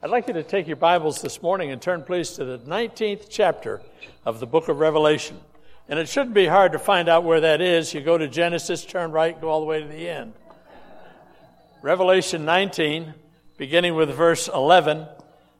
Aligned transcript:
I'd 0.00 0.10
like 0.10 0.28
you 0.28 0.34
to 0.34 0.44
take 0.44 0.68
your 0.68 0.76
Bibles 0.76 1.22
this 1.22 1.42
morning 1.42 1.72
and 1.72 1.82
turn, 1.82 2.04
please, 2.04 2.30
to 2.34 2.44
the 2.44 2.60
19th 2.60 3.26
chapter 3.28 3.82
of 4.24 4.38
the 4.38 4.46
book 4.46 4.68
of 4.68 4.78
Revelation. 4.78 5.40
And 5.88 5.98
it 5.98 6.08
shouldn't 6.08 6.34
be 6.34 6.46
hard 6.46 6.70
to 6.70 6.78
find 6.78 7.08
out 7.08 7.24
where 7.24 7.40
that 7.40 7.60
is. 7.60 7.92
You 7.92 8.00
go 8.00 8.16
to 8.16 8.28
Genesis, 8.28 8.84
turn 8.84 9.10
right, 9.10 9.38
go 9.40 9.48
all 9.48 9.58
the 9.58 9.66
way 9.66 9.80
to 9.80 9.88
the 9.88 10.08
end. 10.08 10.34
Revelation 11.82 12.44
19, 12.44 13.12
beginning 13.56 13.96
with 13.96 14.08
verse 14.14 14.46
11, 14.46 15.04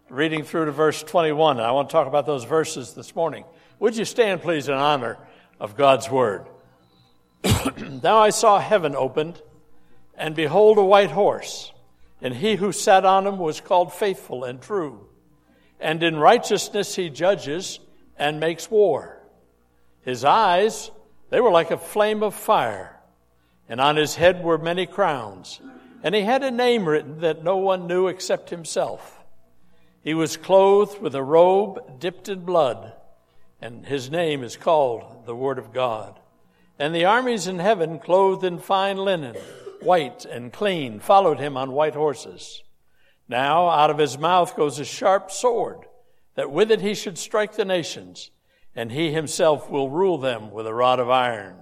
reading 0.09 0.45
through 0.45 0.67
to 0.67 0.71
verse 0.71 1.03
21. 1.03 1.59
I 1.59 1.73
want 1.73 1.89
to 1.89 1.93
talk 1.93 2.07
about 2.07 2.25
those 2.25 2.45
verses 2.45 2.95
this 2.95 3.17
morning. 3.17 3.45
Would 3.81 3.97
you 3.97 4.05
stand, 4.05 4.41
please, 4.41 4.69
in 4.69 4.75
honor 4.75 5.19
of 5.59 5.77
God's 5.77 6.09
word? 6.09 6.47
now 8.05 8.19
I 8.19 8.31
saw 8.31 8.61
heaven 8.61 8.95
opened, 8.95 9.43
and 10.17 10.37
behold, 10.37 10.79
a 10.79 10.85
white 10.85 11.11
horse 11.11 11.73
and 12.21 12.35
he 12.35 12.57
who 12.57 12.73
sat 12.73 13.05
on 13.05 13.27
him 13.27 13.39
was 13.39 13.61
called 13.61 13.93
faithful 13.93 14.45
and 14.45 14.61
true. 14.61 15.07
And 15.81 16.03
in 16.03 16.17
righteousness 16.17 16.97
he 16.97 17.11
judges 17.11 17.79
and 18.17 18.41
makes 18.41 18.71
war. 18.71 19.23
His 20.03 20.25
eyes, 20.25 20.91
they 21.31 21.41
were 21.41 21.51
like 21.51 21.71
a 21.71 21.79
flame 21.79 22.23
of 22.23 22.35
fire, 22.35 22.99
and 23.69 23.81
on 23.81 23.97
his 23.97 24.15
head 24.17 24.43
were 24.43 24.59
many 24.59 24.87
crowns. 24.87 25.61
And 26.03 26.15
he 26.15 26.23
had 26.23 26.43
a 26.43 26.51
name 26.51 26.89
written 26.89 27.21
that 27.21 27.45
no 27.45 27.57
one 27.57 27.87
knew 27.87 28.09
except 28.09 28.51
himself. 28.51 29.19
He 30.03 30.15
was 30.15 30.37
clothed 30.37 31.01
with 31.01 31.15
a 31.15 31.23
robe 31.23 32.01
dipped 32.01 32.29
in 32.29 32.41
blood, 32.41 32.93
and 33.61 33.85
his 33.85 34.11
name 34.11 34.43
is 34.43 34.57
called 34.57 35.27
the 35.27 35.35
Word 35.35 35.59
of 35.59 35.73
God. 35.73 36.19
And 36.79 36.95
the 36.95 37.05
armies 37.05 37.47
in 37.47 37.59
heaven, 37.59 37.99
clothed 37.99 38.45
in 38.45 38.59
fine 38.59 38.97
linen, 38.97 39.37
white 39.83 40.25
and 40.25 40.53
clean, 40.53 41.01
followed 41.01 41.39
him 41.39 41.57
on 41.57 41.73
white 41.73 41.95
horses. 41.95 42.63
Now 43.29 43.69
out 43.69 43.91
of 43.91 43.99
his 43.99 44.19
mouth 44.19 44.57
goes 44.57 44.79
a 44.79 44.85
sharp 44.85 45.31
sword, 45.31 45.87
that 46.35 46.51
with 46.51 46.71
it 46.71 46.81
he 46.81 46.95
should 46.95 47.19
strike 47.19 47.55
the 47.55 47.65
nations, 47.65 48.31
and 48.75 48.93
he 48.93 49.13
himself 49.13 49.71
will 49.71 49.91
rule 49.91 50.19
them 50.19 50.51
with 50.51 50.67
a 50.67 50.75
rod 50.75 50.99
of 50.99 51.11
iron. 51.11 51.57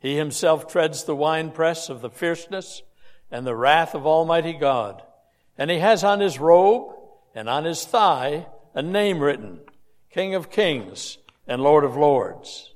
He 0.00 0.16
himself 0.16 0.68
treads 0.68 1.04
the 1.04 1.16
winepress 1.16 1.88
of 1.88 2.00
the 2.00 2.10
fierceness 2.10 2.82
and 3.30 3.46
the 3.46 3.56
wrath 3.56 3.94
of 3.94 4.06
Almighty 4.06 4.52
God. 4.52 5.02
And 5.56 5.70
he 5.70 5.78
has 5.78 6.04
on 6.04 6.20
his 6.20 6.38
robe 6.38 6.94
and 7.34 7.48
on 7.48 7.64
his 7.64 7.84
thigh 7.84 8.46
a 8.74 8.82
name 8.82 9.20
written, 9.20 9.60
King 10.10 10.34
of 10.34 10.50
Kings 10.50 11.18
and 11.46 11.62
Lord 11.62 11.84
of 11.84 11.96
Lords. 11.96 12.72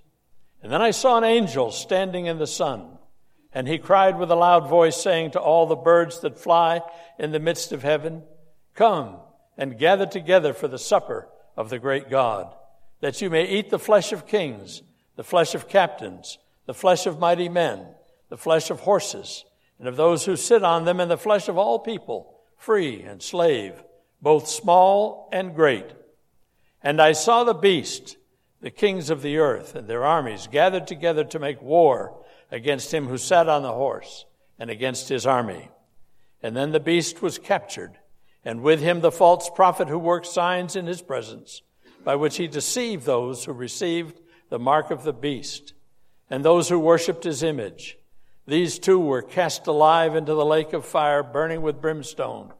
And 0.63 0.71
then 0.71 0.83
I 0.83 0.91
saw 0.91 1.17
an 1.17 1.25
angel 1.25 1.71
standing 1.71 2.27
in 2.27 2.39
the 2.39 2.47
sun 2.47 2.99
and 3.55 3.69
he 3.69 3.79
cried 3.79 4.19
with 4.19 4.31
a 4.31 4.37
loud 4.37 4.69
voice, 4.69 4.97
saying 4.97 5.33
to 5.33 5.41
all 5.41 5.67
the 5.67 5.77
birds 5.77 6.21
that 6.21 6.39
fly 6.39 6.81
in 7.19 7.33
the 7.33 7.41
midst 7.41 7.73
of 7.73 7.83
heaven, 7.83 8.23
Come 8.75 9.17
and 9.59 9.79
gather 9.79 10.07
together 10.07 10.55
for 10.55 10.69
the 10.69 10.79
supper 10.79 11.29
of 11.57 11.69
the 11.69 11.79
great 11.79 12.09
God, 12.09 12.55
that 13.01 13.21
you 13.21 13.29
may 13.29 13.47
eat 13.47 13.69
the 13.69 13.79
flesh 13.79 14.13
of 14.13 14.27
kings, 14.27 14.83
the 15.17 15.25
flesh 15.25 15.55
of 15.55 15.69
captains, 15.69 16.39
the 16.67 16.75
flesh 16.75 17.07
of 17.07 17.19
mighty 17.19 17.49
men, 17.49 17.87
the 18.31 18.39
flesh 18.39 18.71
of 18.71 18.81
horses, 18.81 19.45
and 19.79 19.87
of 19.87 19.97
those 19.97 20.25
who 20.25 20.37
sit 20.37 20.65
on 20.65 20.85
them, 20.85 21.01
and 21.01 21.11
the 21.11 21.19
flesh 21.19 21.49
of 21.49 21.59
all 21.59 21.79
people, 21.79 22.41
free 22.57 23.03
and 23.03 23.23
slave, 23.23 23.83
both 24.23 24.49
small 24.49 25.29
and 25.33 25.55
great. 25.55 25.87
And 26.83 27.03
I 27.03 27.13
saw 27.13 27.45
the 27.45 27.53
beast, 27.53 28.17
the 28.63 28.71
kings 28.71 29.11
of 29.11 29.21
the 29.21 29.37
earth, 29.37 29.75
and 29.75 29.89
their 29.89 30.05
armies 30.05 30.47
gathered 30.47 30.87
together 30.87 31.25
to 31.25 31.39
make 31.39 31.61
war 31.61 32.22
against 32.53 32.93
him 32.93 33.09
who 33.09 33.19
sat 33.19 33.49
on 33.49 33.63
the 33.63 33.73
horse 33.73 34.27
and 34.59 34.71
against 34.71 35.09
his 35.09 35.27
army. 35.27 35.71
And 36.43 36.55
then 36.55 36.71
the 36.71 36.81
beast 36.81 37.23
was 37.23 37.39
captured, 37.39 37.99
and 38.45 38.61
with 38.61 38.81
him 38.81 39.01
the 39.01 39.11
false 39.11 39.51
prophet 39.51 39.89
who 39.89 39.99
worked 39.99 40.27
signs 40.27 40.77
in 40.77 40.87
his 40.87 41.03
presence, 41.03 41.63
by 42.05 42.15
which 42.15 42.37
he 42.37 42.47
deceived 42.47 43.05
those 43.05 43.45
who 43.45 43.53
received 43.53 44.21
the 44.51 44.59
mark 44.59 44.91
of 44.91 45.03
the 45.03 45.13
beast 45.13 45.73
and 46.29 46.45
those 46.45 46.69
who 46.69 46.79
worshipped 46.79 47.25
his 47.25 47.43
image. 47.43 47.99
These 48.47 48.79
two 48.79 48.99
were 48.99 49.23
cast 49.23 49.67
alive 49.67 50.17
into 50.17 50.35
the 50.35 50.45
lake 50.45 50.73
of 50.73 50.85
fire 50.85 51.23
burning 51.23 51.63
with 51.63 51.81
brimstone, 51.81 52.53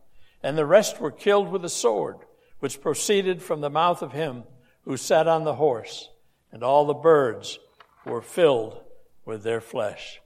and 0.43 0.57
the 0.57 0.67
rest 0.67 1.01
were 1.01 1.11
killed 1.11 1.51
with 1.51 1.65
a 1.65 1.71
sword, 1.71 2.17
which 2.61 2.81
proceeded 2.81 3.43
from 3.43 3.61
the 3.61 3.71
mouth 3.71 4.03
of 4.03 4.13
him 4.13 4.45
who 4.85 4.97
sat 4.97 5.27
on 5.27 5.45
the 5.45 5.55
horse, 5.55 6.09
and 6.53 6.63
all 6.63 6.85
the 6.85 6.95
birds 6.95 7.59
were 8.05 8.21
filled 8.21 8.82
with 9.25 9.43
their 9.43 9.61
flesh. 9.61 10.21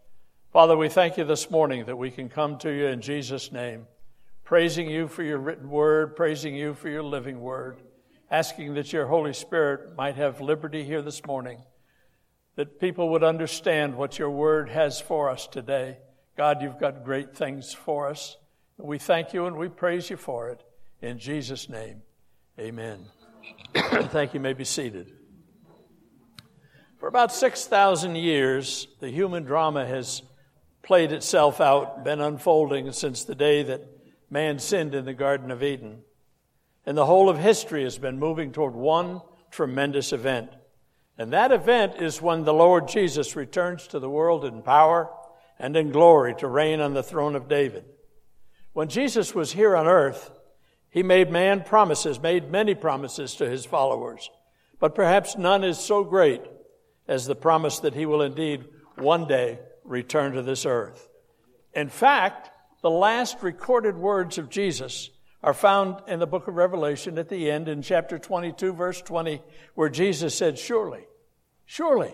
Father, 0.53 0.77
we 0.77 0.89
thank 0.89 1.17
you 1.17 1.25
this 1.25 1.51
morning 1.51 1.85
that 1.87 1.99
we 1.99 2.11
can 2.11 2.29
come 2.29 2.57
to 2.59 2.71
you 2.71 2.87
in 2.87 3.01
Jesus' 3.01 3.53
name, 3.53 3.87
praising 4.45 4.89
you 4.89 5.07
for 5.09 5.23
your 5.23 5.39
written 5.39 5.69
word, 5.69 6.17
praising 6.17 6.55
you 6.55 6.75
for 6.75 6.89
your 6.89 7.03
living 7.03 7.41
word, 7.41 7.79
asking 8.31 8.75
that 8.75 8.93
your 8.93 9.07
Holy 9.07 9.35
Spirit 9.35 9.97
might 9.97 10.17
have 10.17 10.41
liberty 10.41 10.83
here 10.83 11.03
this 11.03 11.25
morning, 11.27 11.63
that 12.55 12.81
people 12.81 13.11
would 13.11 13.23
understand 13.23 13.97
what 13.97 14.19
your 14.19 14.31
word 14.31 14.71
has 14.71 15.01
for 15.01 15.29
us 15.29 15.47
today. 15.47 15.99
God, 16.37 16.63
you've 16.63 16.81
got 16.81 17.05
great 17.05 17.37
things 17.37 17.75
for 17.75 18.09
us. 18.09 18.37
We 18.79 18.99
thank 18.99 19.35
you 19.35 19.47
and 19.47 19.57
we 19.57 19.69
praise 19.69 20.09
you 20.09 20.17
for 20.17 20.49
it. 20.49 20.63
In 21.03 21.19
Jesus' 21.19 21.69
name, 21.69 22.03
amen. 22.59 23.05
thank 23.75 24.33
you. 24.33 24.39
you 24.39 24.43
may 24.43 24.55
be 24.55 24.65
seated. 24.65 25.16
For 27.07 27.11
about 27.11 27.31
6,000 27.33 28.17
years, 28.17 28.89
the 28.99 29.09
human 29.09 29.45
drama 29.45 29.87
has 29.87 30.23
played 30.83 31.13
itself 31.13 31.61
out, 31.61 32.03
been 32.03 32.21
unfolding 32.21 32.91
since 32.91 33.23
the 33.23 33.37
day 33.37 33.63
that 33.63 33.87
man 34.29 34.59
sinned 34.59 34.93
in 34.93 35.05
the 35.05 35.15
Garden 35.15 35.53
of 35.53 35.63
Eden. 35.63 36.01
And 36.85 36.99
the 36.99 37.07
whole 37.07 37.29
of 37.29 37.39
history 37.39 37.85
has 37.85 37.97
been 37.97 38.19
moving 38.19 38.51
toward 38.51 38.75
one 38.75 39.21
tremendous 39.53 40.13
event. 40.13 40.51
And 41.17 41.33
that 41.33 41.53
event 41.53 42.03
is 42.03 42.21
when 42.21 42.43
the 42.43 42.53
Lord 42.53 42.89
Jesus 42.89 43.37
returns 43.37 43.87
to 43.87 44.01
the 44.01 44.11
world 44.11 44.45
in 44.45 44.63
power 44.63 45.09
and 45.61 45.77
in 45.77 45.93
glory 45.93 46.35
to 46.39 46.49
reign 46.49 46.81
on 46.81 46.93
the 46.93 47.05
throne 47.05 47.37
of 47.37 47.49
David. 47.49 47.85
When 48.73 48.89
Jesus 48.89 49.33
was 49.33 49.53
here 49.53 49.77
on 49.77 49.87
earth, 49.87 50.33
he 50.91 51.05
made 51.05 51.31
man 51.31 51.63
promises, 51.63 52.19
made 52.19 52.51
many 52.51 52.75
promises 52.75 53.37
to 53.37 53.49
his 53.49 53.65
followers. 53.65 54.29
But 54.81 54.97
perhaps 54.97 55.39
none 55.39 55.63
is 55.63 55.79
so 55.79 56.03
great 56.03 56.43
as 57.09 57.27
the 57.27 57.35
promise 57.35 57.81
that 57.81 57.95
he 57.95 58.07
will 58.07 58.23
indeed 58.23 58.65
one 58.97 59.27
day 59.27 59.59
return 59.85 60.33
to 60.33 60.43
this 60.43 60.67
earth. 60.67 61.09
In 61.75 61.89
fact, 61.89 62.51
the 62.83 62.91
last 62.91 63.43
recorded 63.43 63.97
words 63.97 64.39
of 64.39 64.51
Jesus 64.51 65.11
are 65.43 65.55
found 65.55 66.01
in 66.09 66.19
the 66.19 66.27
book 66.27 66.49
of 66.49 66.55
Revelation 66.55 67.19
at 67.19 67.29
the 67.29 67.51
end 67.51 67.69
in 67.69 67.83
chapter 67.83 68.19
22, 68.19 68.73
verse 68.73 69.01
20, 69.03 69.43
where 69.75 69.89
Jesus 69.89 70.35
said, 70.35 70.59
Surely, 70.59 71.05
surely, 71.65 72.13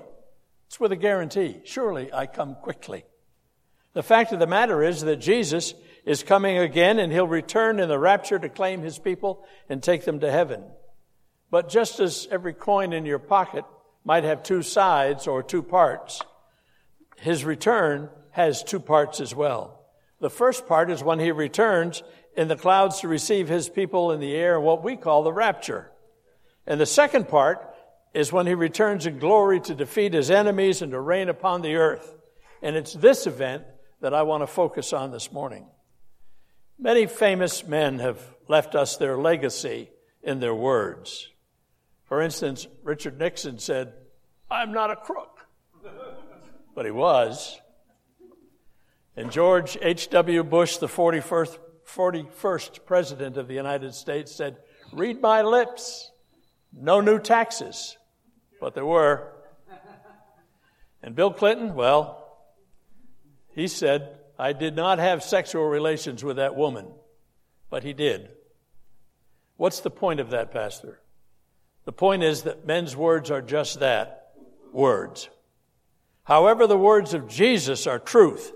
it's 0.67 0.81
with 0.81 0.93
a 0.93 0.97
guarantee, 0.97 1.61
surely 1.65 2.13
I 2.13 2.27
come 2.27 2.57
quickly. 2.57 3.05
The 3.95 4.03
fact 4.03 4.33
of 4.33 4.39
the 4.39 4.47
matter 4.47 4.83
is 4.83 5.03
that 5.03 5.17
Jesus 5.17 5.75
is 6.05 6.23
coming 6.23 6.59
again 6.59 6.99
and 6.99 7.13
he'll 7.13 7.27
return 7.27 7.79
in 7.79 7.89
the 7.89 7.99
rapture 7.99 8.39
to 8.39 8.49
claim 8.49 8.83
his 8.83 8.99
people 8.99 9.45
and 9.69 9.83
take 9.83 10.05
them 10.05 10.21
to 10.21 10.31
heaven. 10.31 10.65
But 11.51 11.69
just 11.69 12.01
as 12.01 12.27
every 12.31 12.55
coin 12.55 12.93
in 12.93 13.05
your 13.05 13.19
pocket 13.19 13.65
might 14.05 14.25
have 14.25 14.43
two 14.43 14.63
sides 14.63 15.27
or 15.27 15.43
two 15.43 15.63
parts. 15.63 16.21
His 17.17 17.45
return 17.45 18.11
has 18.31 18.63
two 18.63 18.81
parts 18.81 19.21
as 19.21 19.35
well. 19.35 19.85
The 20.21 20.31
first 20.31 20.67
part 20.67 20.91
is 20.91 21.03
when 21.03 21.19
he 21.19 21.33
returns 21.33 22.03
in 22.37 22.49
the 22.49 22.57
clouds 22.57 23.01
to 23.01 23.09
receive 23.09 23.49
his 23.49 23.69
people 23.69 24.13
in 24.13 24.21
the 24.21 24.35
air, 24.35 24.59
what 24.59 24.83
we 24.83 24.97
call 24.97 25.23
the 25.23 25.33
rapture. 25.33 25.91
And 26.67 26.81
the 26.81 26.87
second 26.87 27.29
part 27.29 27.69
is 28.15 28.33
when 28.33 28.47
he 28.47 28.55
returns 28.55 29.07
in 29.07 29.19
glory 29.19 29.61
to 29.61 29.75
defeat 29.75 30.15
his 30.15 30.31
enemies 30.31 30.83
and 30.83 30.93
to 30.93 31.01
reign 31.01 31.29
upon 31.29 31.63
the 31.63 31.77
earth. 31.77 32.15
And 32.63 32.77
it's 32.77 32.93
this 32.93 33.27
event 33.27 33.65
that 34.01 34.15
I 34.15 34.23
want 34.23 34.43
to 34.43 34.47
focus 34.47 34.93
on 34.93 35.11
this 35.11 35.33
morning. 35.33 35.67
Many 36.79 37.07
famous 37.07 37.67
men 37.67 37.99
have 37.99 38.21
left 38.49 38.75
us 38.75 38.97
their 38.97 39.17
legacy 39.17 39.91
in 40.23 40.41
their 40.41 40.55
words. 40.55 41.29
For 42.13 42.21
instance, 42.21 42.67
Richard 42.83 43.19
Nixon 43.19 43.59
said, 43.59 43.95
I'm 44.51 44.71
not 44.71 44.91
a 44.91 44.97
crook. 44.97 45.47
But 46.75 46.85
he 46.85 46.91
was. 46.91 47.59
And 49.17 49.33
George 49.33 49.79
H.W. 49.81 50.45
Bush, 50.45 50.77
the 50.77 50.89
41st, 50.89 51.57
41st 51.89 52.85
president 52.85 53.39
of 53.39 53.49
the 53.49 53.55
United 53.55 53.95
States, 53.95 54.31
said, 54.31 54.59
Read 54.93 55.23
my 55.23 55.41
lips. 55.41 56.11
No 56.71 57.01
new 57.01 57.19
taxes. 57.19 57.97
But 58.61 58.75
there 58.75 58.85
were. 58.85 59.33
And 61.03 61.15
Bill 61.15 61.33
Clinton, 61.33 61.75
well, 61.75 62.45
he 63.55 63.67
said, 63.67 64.19
I 64.39 64.53
did 64.53 64.77
not 64.77 64.99
have 64.99 65.23
sexual 65.23 65.65
relations 65.65 66.23
with 66.23 66.37
that 66.37 66.57
woman. 66.57 66.89
But 67.71 67.85
he 67.85 67.95
did. 67.95 68.29
What's 69.57 69.81
the 69.81 69.91
point 69.91 70.21
of 70.21 70.29
that, 70.29 70.53
Pastor? 70.53 70.99
The 71.85 71.93
point 71.93 72.23
is 72.23 72.43
that 72.43 72.67
men's 72.67 72.97
words 72.97 73.31
are 73.31 73.43
just 73.43 73.81
that 73.81 74.33
words. 74.73 75.29
However, 76.25 76.67
the 76.67 76.79
words 76.79 77.15
of 77.15 77.29
Jesus 77.29 77.87
are 77.87 77.99
truth, 77.99 78.53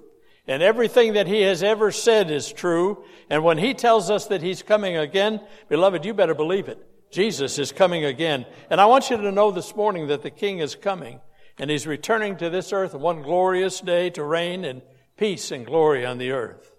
And 0.48 0.62
everything 0.62 1.14
that 1.14 1.26
he 1.26 1.40
has 1.42 1.64
ever 1.64 1.90
said 1.90 2.30
is 2.30 2.52
true. 2.52 3.02
And 3.28 3.42
when 3.42 3.58
he 3.58 3.74
tells 3.74 4.10
us 4.10 4.26
that 4.26 4.42
he's 4.42 4.62
coming 4.62 4.96
again, 4.96 5.40
beloved, 5.68 6.04
you 6.04 6.14
better 6.14 6.34
believe 6.34 6.68
it. 6.68 6.78
Jesus 7.10 7.58
is 7.58 7.72
coming 7.72 8.04
again. 8.04 8.46
And 8.70 8.80
I 8.80 8.86
want 8.86 9.10
you 9.10 9.16
to 9.16 9.32
know 9.32 9.50
this 9.50 9.74
morning 9.74 10.06
that 10.06 10.22
the 10.22 10.30
King 10.30 10.60
is 10.60 10.76
coming. 10.76 11.20
And 11.58 11.68
he's 11.68 11.86
returning 11.86 12.36
to 12.36 12.50
this 12.50 12.72
earth 12.72 12.94
one 12.94 13.22
glorious 13.22 13.80
day 13.80 14.10
to 14.10 14.22
reign 14.22 14.64
in 14.64 14.82
peace 15.16 15.50
and 15.50 15.66
glory 15.66 16.06
on 16.06 16.18
the 16.18 16.30
earth. 16.30 16.72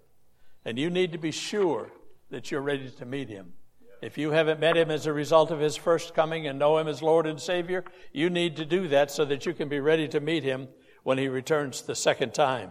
And 0.64 0.78
you 0.78 0.88
need 0.88 1.12
to 1.12 1.18
be 1.18 1.30
sure 1.30 1.90
that 2.30 2.50
you're 2.50 2.62
ready 2.62 2.88
to 2.88 3.04
meet 3.04 3.28
him. 3.28 3.52
If 4.00 4.16
you 4.16 4.30
haven't 4.30 4.60
met 4.60 4.76
him 4.76 4.90
as 4.90 5.06
a 5.06 5.12
result 5.12 5.50
of 5.50 5.58
his 5.58 5.76
first 5.76 6.14
coming 6.14 6.46
and 6.46 6.58
know 6.58 6.78
him 6.78 6.86
as 6.86 7.02
Lord 7.02 7.26
and 7.26 7.40
Savior, 7.40 7.84
you 8.12 8.30
need 8.30 8.56
to 8.56 8.64
do 8.64 8.88
that 8.88 9.10
so 9.10 9.24
that 9.24 9.44
you 9.44 9.52
can 9.54 9.68
be 9.68 9.80
ready 9.80 10.06
to 10.08 10.20
meet 10.20 10.44
him 10.44 10.68
when 11.02 11.18
he 11.18 11.28
returns 11.28 11.82
the 11.82 11.96
second 11.96 12.32
time. 12.32 12.70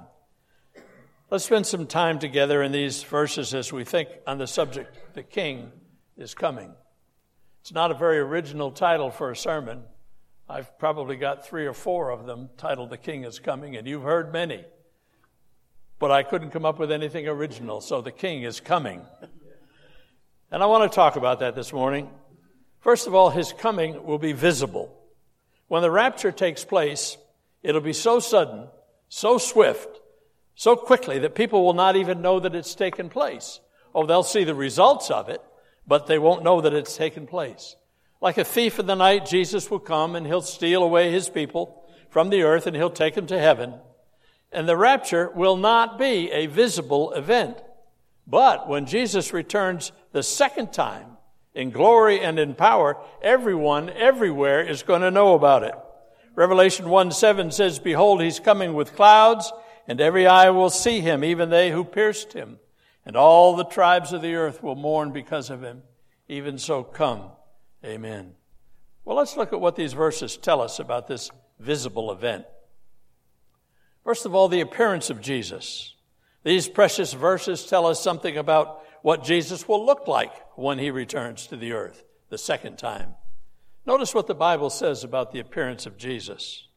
Let's 1.30 1.44
spend 1.44 1.66
some 1.66 1.88
time 1.88 2.20
together 2.20 2.64
in 2.64 2.72
these 2.72 3.04
verses 3.04 3.54
as 3.54 3.74
we 3.74 3.84
think 3.84 4.08
on 4.26 4.38
the 4.38 4.48
subject, 4.48 5.14
the 5.14 5.24
King 5.24 5.72
is 6.16 6.34
coming. 6.34 6.74
It's 7.60 7.74
not 7.74 7.92
a 7.92 7.96
very 7.96 8.20
original 8.20 8.72
title 8.72 9.12
for 9.12 9.30
a 9.30 9.36
sermon. 9.36 9.84
I've 10.48 10.80
probably 10.80 11.18
got 11.18 11.46
three 11.46 11.66
or 11.66 11.74
four 11.74 12.12
of 12.12 12.26
them 12.26 12.50
titled 12.56 12.90
The 12.90 12.98
King 12.98 13.26
is 13.26 13.40
Coming, 13.40 13.76
and 13.76 13.86
you've 13.86 14.04
heard 14.04 14.32
many. 14.32 14.64
But 16.00 16.12
I 16.12 16.24
couldn't 16.24 16.52
come 16.52 16.64
up 16.64 16.80
with 16.80 16.94
anything 16.94 17.28
original, 17.28 17.82
so 17.82 18.00
the 18.00 18.14
King 18.14 18.44
is 18.44 18.62
coming. 18.62 19.02
And 20.50 20.64
I 20.64 20.66
want 20.68 20.90
to 20.90 20.96
talk 20.96 21.18
about 21.18 21.40
that 21.40 21.56
this 21.56 21.74
morning. 21.74 22.10
First 22.80 23.06
of 23.06 23.14
all, 23.14 23.30
his 23.30 23.52
coming 23.52 24.06
will 24.06 24.18
be 24.18 24.32
visible. 24.32 24.94
When 25.68 25.82
the 25.82 25.92
rapture 25.92 26.32
takes 26.32 26.64
place, 26.64 27.18
it'll 27.64 27.82
be 27.82 27.92
so 27.92 28.20
sudden, 28.20 28.70
so 29.10 29.38
swift, 29.38 30.00
so 30.56 30.78
quickly 30.78 31.20
that 31.20 31.36
people 31.36 31.66
will 31.66 31.74
not 31.74 31.98
even 31.98 32.22
know 32.22 32.40
that 32.40 32.56
it's 32.56 32.76
taken 32.76 33.10
place. 33.10 33.60
Oh, 33.94 34.06
they'll 34.06 34.24
see 34.24 34.46
the 34.46 34.56
results 34.56 35.12
of 35.12 35.28
it, 35.28 35.42
but 35.86 36.08
they 36.08 36.18
won't 36.18 36.44
know 36.44 36.62
that 36.62 36.74
it's 36.74 36.96
taken 36.96 37.28
place. 37.28 37.76
Like 38.22 38.38
a 38.38 38.46
thief 38.46 38.80
in 38.80 38.86
the 38.86 38.96
night, 38.96 39.26
Jesus 39.26 39.70
will 39.70 39.80
come 39.80 40.16
and 40.16 40.26
he'll 40.26 40.42
steal 40.42 40.82
away 40.82 41.12
his 41.12 41.28
people 41.28 41.84
from 42.10 42.30
the 42.30 42.44
earth 42.44 42.68
and 42.68 42.76
he'll 42.76 42.90
take 42.90 43.16
them 43.16 43.28
to 43.28 43.38
heaven. 43.38 43.74
And 44.54 44.68
the 44.68 44.78
rapture 44.78 45.30
will 45.36 45.58
not 45.58 46.00
be 46.00 46.32
a 46.32 46.48
visible 46.48 47.12
event. 47.12 47.62
But 48.26 48.68
when 48.68 48.86
Jesus 48.86 49.34
returns 49.34 49.92
the 50.18 50.24
second 50.24 50.74
time 50.74 51.16
in 51.54 51.70
glory 51.70 52.22
and 52.22 52.40
in 52.40 52.56
power, 52.56 52.98
everyone 53.22 53.92
everywhere 53.92 54.62
is 54.62 54.82
going 54.82 55.02
to 55.02 55.12
know 55.12 55.36
about 55.36 55.62
it. 55.62 55.76
Revelation 56.34 56.90
1 56.90 57.12
7 57.12 57.52
says, 57.52 57.78
Behold, 57.78 58.20
he's 58.20 58.40
coming 58.40 58.74
with 58.74 58.96
clouds, 58.96 59.54
and 59.88 60.02
every 60.02 60.26
eye 60.26 60.50
will 60.50 60.72
see 60.72 61.02
him, 61.02 61.24
even 61.24 61.52
they 61.52 61.70
who 61.70 61.84
pierced 61.84 62.34
him. 62.34 62.58
And 63.06 63.16
all 63.16 63.56
the 63.56 63.64
tribes 63.64 64.12
of 64.12 64.24
the 64.24 64.34
earth 64.34 64.64
will 64.64 64.76
mourn 64.76 65.12
because 65.12 65.52
of 65.52 65.62
him. 65.62 65.84
Even 66.28 66.58
so, 66.58 66.84
come. 66.84 67.30
Amen. 67.86 68.34
Well, 69.06 69.18
let's 69.18 69.38
look 69.38 69.54
at 69.54 69.62
what 69.62 69.76
these 69.76 69.94
verses 69.94 70.36
tell 70.36 70.62
us 70.62 70.80
about 70.80 71.06
this 71.06 71.30
visible 71.60 72.12
event. 72.12 72.46
First 74.04 74.26
of 74.26 74.34
all, 74.34 74.48
the 74.48 74.62
appearance 74.62 75.12
of 75.12 75.22
Jesus. 75.22 75.94
These 76.44 76.70
precious 76.70 77.14
verses 77.14 77.68
tell 77.68 77.86
us 77.86 78.02
something 78.02 78.36
about 78.36 78.82
what 79.08 79.24
Jesus 79.24 79.70
will 79.70 79.86
look 79.86 80.06
like 80.06 80.34
when 80.58 80.80
he 80.80 80.92
returns 80.92 81.48
to 81.48 81.56
the 81.56 81.72
earth 81.72 82.04
the 82.30 82.38
second 82.38 82.78
time. 82.78 83.16
Notice 83.86 84.14
what 84.14 84.28
the 84.28 84.36
Bible 84.36 84.70
says 84.70 85.02
about 85.02 85.32
the 85.32 85.40
appearance 85.40 85.86
of 85.86 85.98
Jesus. 85.98 86.68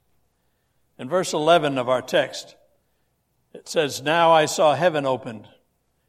In 0.96 1.08
verse 1.08 1.32
11 1.32 1.76
of 1.76 1.88
our 1.88 2.00
text, 2.00 2.54
it 3.52 3.68
says, 3.68 4.00
Now 4.00 4.30
I 4.30 4.46
saw 4.46 4.76
heaven 4.76 5.06
opened, 5.06 5.48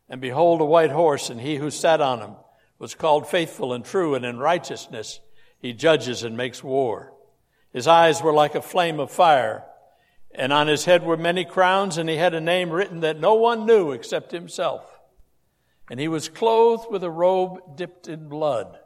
and 0.07 0.21
behold, 0.21 0.61
a 0.61 0.65
white 0.65 0.91
horse, 0.91 1.31
and 1.31 1.41
he 1.41 1.55
who 1.55 1.71
sat 1.71 2.01
on 2.01 2.19
him 2.19 2.35
was 2.77 2.93
called 2.93 3.27
faithful 3.27 3.73
and 3.73 3.83
true, 3.83 4.13
and 4.13 4.23
in 4.23 4.37
righteousness 4.37 5.21
he 5.57 5.73
judges 5.73 6.21
and 6.21 6.37
makes 6.37 6.63
war. 6.63 7.15
His 7.73 7.87
eyes 7.87 8.21
were 8.21 8.31
like 8.31 8.53
a 8.53 8.61
flame 8.61 8.99
of 8.99 9.09
fire 9.09 9.63
and 10.33 10.53
on 10.53 10.67
his 10.67 10.85
head 10.85 11.03
were 11.03 11.17
many 11.17 11.43
crowns, 11.43 11.97
and 11.97 12.09
he 12.09 12.15
had 12.15 12.33
a 12.33 12.41
name 12.41 12.69
written 12.69 13.01
that 13.01 13.19
no 13.19 13.33
one 13.33 13.65
knew 13.65 13.91
except 13.91 14.31
himself. 14.31 14.90
And 15.91 15.99
he 15.99 16.07
was 16.07 16.29
clothed 16.29 16.89
with 16.89 17.03
a 17.03 17.09
robe 17.11 17.75
dipped 17.75 18.07
in 18.07 18.29
blood. 18.29 18.79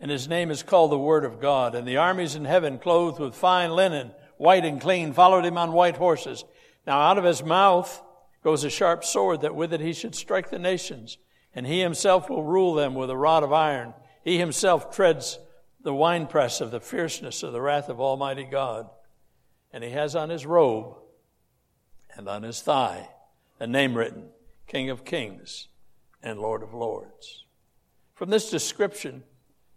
And 0.00 0.10
his 0.10 0.26
name 0.26 0.50
is 0.50 0.64
called 0.64 0.90
the 0.90 0.98
Word 0.98 1.24
of 1.24 1.40
God. 1.40 1.76
And 1.76 1.86
the 1.86 1.98
armies 1.98 2.34
in 2.34 2.46
heaven, 2.46 2.80
clothed 2.80 3.20
with 3.20 3.36
fine 3.36 3.70
linen, 3.70 4.10
white 4.36 4.64
and 4.64 4.80
clean, 4.80 5.12
followed 5.12 5.44
him 5.44 5.56
on 5.56 5.72
white 5.72 5.98
horses. 5.98 6.44
Now 6.84 7.00
out 7.00 7.16
of 7.16 7.22
his 7.22 7.44
mouth 7.44 8.02
goes 8.42 8.64
a 8.64 8.70
sharp 8.70 9.04
sword, 9.04 9.42
that 9.42 9.54
with 9.54 9.72
it 9.72 9.80
he 9.80 9.92
should 9.92 10.16
strike 10.16 10.50
the 10.50 10.58
nations. 10.58 11.16
And 11.54 11.64
he 11.64 11.78
himself 11.78 12.28
will 12.28 12.42
rule 12.42 12.74
them 12.74 12.96
with 12.96 13.10
a 13.10 13.16
rod 13.16 13.44
of 13.44 13.52
iron. 13.52 13.94
He 14.24 14.36
himself 14.36 14.92
treads 14.92 15.38
the 15.80 15.94
winepress 15.94 16.60
of 16.60 16.72
the 16.72 16.80
fierceness 16.80 17.44
of 17.44 17.52
the 17.52 17.60
wrath 17.60 17.88
of 17.88 18.00
Almighty 18.00 18.44
God 18.44 18.90
and 19.72 19.84
he 19.84 19.90
has 19.90 20.16
on 20.16 20.28
his 20.28 20.44
robe 20.44 20.96
and 22.16 22.28
on 22.28 22.42
his 22.42 22.60
thigh 22.60 23.08
a 23.58 23.66
name 23.66 23.96
written 23.96 24.28
King 24.66 24.90
of 24.90 25.04
Kings 25.04 25.68
and 26.22 26.38
Lord 26.38 26.62
of 26.62 26.74
Lords. 26.74 27.44
From 28.14 28.30
this 28.30 28.50
description, 28.50 29.22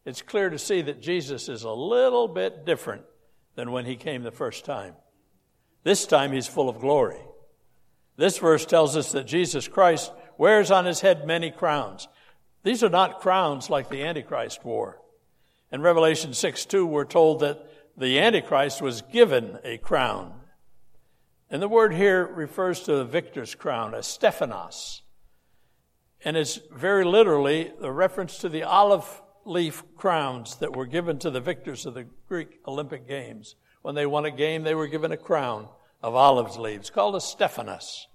it's 0.06 0.22
clear 0.22 0.50
to 0.50 0.60
see 0.60 0.82
that 0.82 1.02
Jesus 1.02 1.48
is 1.48 1.64
a 1.64 1.72
little 1.72 2.28
bit 2.28 2.66
different 2.66 3.04
than 3.56 3.72
when 3.72 3.86
he 3.86 3.96
came 3.96 4.24
the 4.24 4.32
first 4.32 4.66
time. 4.66 4.96
This 5.84 6.06
time 6.06 6.32
he's 6.32 6.48
full 6.48 6.70
of 6.70 6.80
glory. 6.80 7.22
This 8.18 8.38
verse 8.38 8.66
tells 8.66 8.96
us 8.96 9.12
that 9.12 9.28
Jesus 9.28 9.68
Christ 9.68 10.12
wears 10.38 10.72
on 10.72 10.86
his 10.86 11.02
head 11.02 11.26
many 11.26 11.52
crowns. 11.52 12.08
These 12.64 12.84
are 12.84 12.90
not 12.90 13.20
crowns 13.20 13.70
like 13.70 13.90
the 13.90 14.04
Antichrist 14.04 14.64
wore. 14.64 15.02
In 15.72 15.82
Revelation 15.82 16.34
6 16.34 16.66
2, 16.66 16.86
we're 16.86 17.06
told 17.06 17.42
that 17.42 17.68
the 17.98 18.20
Antichrist 18.20 18.82
was 18.82 19.02
given 19.02 19.60
a 19.64 19.78
crown. 19.78 20.34
And 21.50 21.62
the 21.62 21.68
word 21.68 21.94
here 21.94 22.26
refers 22.26 22.82
to 22.82 22.96
the 22.96 23.06
victor's 23.06 23.54
crown, 23.54 23.94
a 23.94 24.02
Stephanos. 24.02 25.03
And 26.26 26.38
it's 26.38 26.60
very 26.72 27.04
literally 27.04 27.72
the 27.80 27.92
reference 27.92 28.38
to 28.40 28.50
the 28.50 28.64
olive 28.64 29.22
leaf 29.46 29.84
crowns 29.98 30.56
that 30.58 30.76
were 30.76 30.86
given 30.86 31.20
to 31.20 31.30
the 31.30 31.42
victors 31.42 31.86
of 31.86 31.94
the 31.94 32.06
Greek 32.28 32.60
Olympic 32.66 33.08
Games. 33.08 33.56
When 33.82 33.96
they 33.96 34.06
won 34.06 34.26
a 34.26 34.32
game, 34.32 34.64
they 34.64 34.76
were 34.76 34.88
given 34.88 35.12
a 35.12 35.18
crown 35.18 35.68
of 36.02 36.16
olive 36.16 36.58
leaves 36.58 36.90
called 36.90 37.16
a 37.16 37.22
Stephanos. 37.22 38.08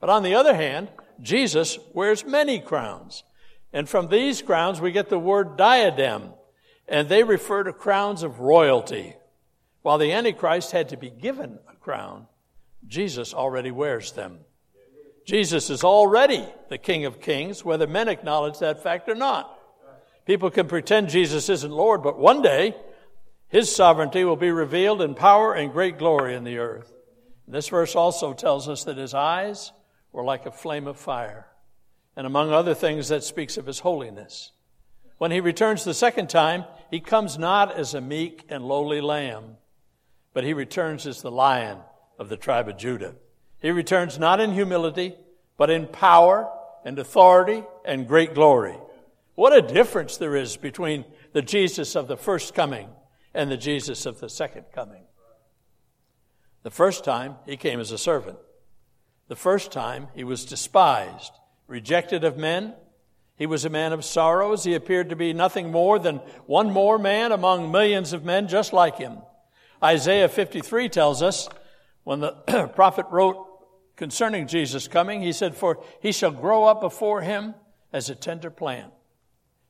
But 0.00 0.10
on 0.10 0.22
the 0.22 0.34
other 0.34 0.54
hand, 0.54 0.88
Jesus 1.20 1.78
wears 1.92 2.24
many 2.24 2.60
crowns. 2.60 3.24
And 3.72 3.88
from 3.88 4.08
these 4.08 4.40
crowns, 4.40 4.80
we 4.80 4.92
get 4.92 5.08
the 5.08 5.18
word 5.18 5.56
diadem. 5.56 6.34
And 6.86 7.08
they 7.08 7.24
refer 7.24 7.64
to 7.64 7.72
crowns 7.72 8.22
of 8.22 8.40
royalty. 8.40 9.14
While 9.82 9.98
the 9.98 10.12
Antichrist 10.12 10.72
had 10.72 10.88
to 10.90 10.96
be 10.96 11.10
given 11.10 11.58
a 11.68 11.74
crown, 11.74 12.26
Jesus 12.86 13.34
already 13.34 13.70
wears 13.70 14.12
them. 14.12 14.40
Jesus 15.28 15.68
is 15.68 15.84
already 15.84 16.42
the 16.70 16.78
King 16.78 17.04
of 17.04 17.20
Kings, 17.20 17.62
whether 17.62 17.86
men 17.86 18.08
acknowledge 18.08 18.60
that 18.60 18.82
fact 18.82 19.10
or 19.10 19.14
not. 19.14 19.54
People 20.24 20.48
can 20.48 20.68
pretend 20.68 21.10
Jesus 21.10 21.50
isn't 21.50 21.70
Lord, 21.70 22.02
but 22.02 22.18
one 22.18 22.40
day 22.40 22.74
his 23.48 23.70
sovereignty 23.70 24.24
will 24.24 24.36
be 24.36 24.50
revealed 24.50 25.02
in 25.02 25.14
power 25.14 25.52
and 25.52 25.70
great 25.70 25.98
glory 25.98 26.34
in 26.34 26.44
the 26.44 26.56
earth. 26.56 26.90
This 27.46 27.68
verse 27.68 27.94
also 27.94 28.32
tells 28.32 28.70
us 28.70 28.84
that 28.84 28.96
his 28.96 29.12
eyes 29.12 29.70
were 30.12 30.24
like 30.24 30.46
a 30.46 30.50
flame 30.50 30.86
of 30.86 30.96
fire. 30.96 31.46
And 32.16 32.26
among 32.26 32.50
other 32.50 32.74
things, 32.74 33.08
that 33.08 33.22
speaks 33.22 33.58
of 33.58 33.66
his 33.66 33.80
holiness. 33.80 34.52
When 35.18 35.30
he 35.30 35.40
returns 35.40 35.84
the 35.84 35.92
second 35.92 36.30
time, 36.30 36.64
he 36.90 37.00
comes 37.00 37.36
not 37.36 37.76
as 37.76 37.92
a 37.92 38.00
meek 38.00 38.46
and 38.48 38.64
lowly 38.64 39.02
lamb, 39.02 39.58
but 40.32 40.44
he 40.44 40.54
returns 40.54 41.06
as 41.06 41.20
the 41.20 41.30
lion 41.30 41.80
of 42.18 42.30
the 42.30 42.38
tribe 42.38 42.66
of 42.66 42.78
Judah. 42.78 43.14
He 43.60 43.70
returns 43.70 44.18
not 44.18 44.40
in 44.40 44.52
humility, 44.52 45.14
but 45.56 45.70
in 45.70 45.86
power 45.86 46.50
and 46.84 46.98
authority 46.98 47.64
and 47.84 48.06
great 48.06 48.34
glory. 48.34 48.76
What 49.34 49.56
a 49.56 49.62
difference 49.62 50.16
there 50.16 50.36
is 50.36 50.56
between 50.56 51.04
the 51.32 51.42
Jesus 51.42 51.94
of 51.94 52.08
the 52.08 52.16
first 52.16 52.54
coming 52.54 52.88
and 53.34 53.50
the 53.50 53.56
Jesus 53.56 54.06
of 54.06 54.20
the 54.20 54.28
second 54.28 54.66
coming. 54.74 55.04
The 56.62 56.70
first 56.70 57.04
time, 57.04 57.36
he 57.46 57.56
came 57.56 57.80
as 57.80 57.92
a 57.92 57.98
servant. 57.98 58.38
The 59.28 59.36
first 59.36 59.70
time, 59.70 60.08
he 60.14 60.24
was 60.24 60.44
despised, 60.44 61.32
rejected 61.66 62.24
of 62.24 62.36
men. 62.36 62.74
He 63.36 63.46
was 63.46 63.64
a 63.64 63.70
man 63.70 63.92
of 63.92 64.04
sorrows. 64.04 64.64
He 64.64 64.74
appeared 64.74 65.10
to 65.10 65.16
be 65.16 65.32
nothing 65.32 65.70
more 65.70 65.98
than 65.98 66.16
one 66.46 66.72
more 66.72 66.98
man 66.98 67.30
among 67.30 67.70
millions 67.70 68.12
of 68.12 68.24
men 68.24 68.48
just 68.48 68.72
like 68.72 68.98
him. 68.98 69.18
Isaiah 69.82 70.28
53 70.28 70.88
tells 70.88 71.22
us 71.22 71.48
when 72.02 72.20
the 72.20 72.32
prophet 72.74 73.06
wrote 73.10 73.47
concerning 73.98 74.46
Jesus 74.46 74.88
coming, 74.88 75.20
he 75.20 75.32
said, 75.32 75.54
For 75.54 75.84
he 76.00 76.10
shall 76.12 76.30
grow 76.30 76.64
up 76.64 76.80
before 76.80 77.20
him 77.20 77.54
as 77.92 78.08
a 78.08 78.14
tender 78.14 78.50
plant, 78.50 78.94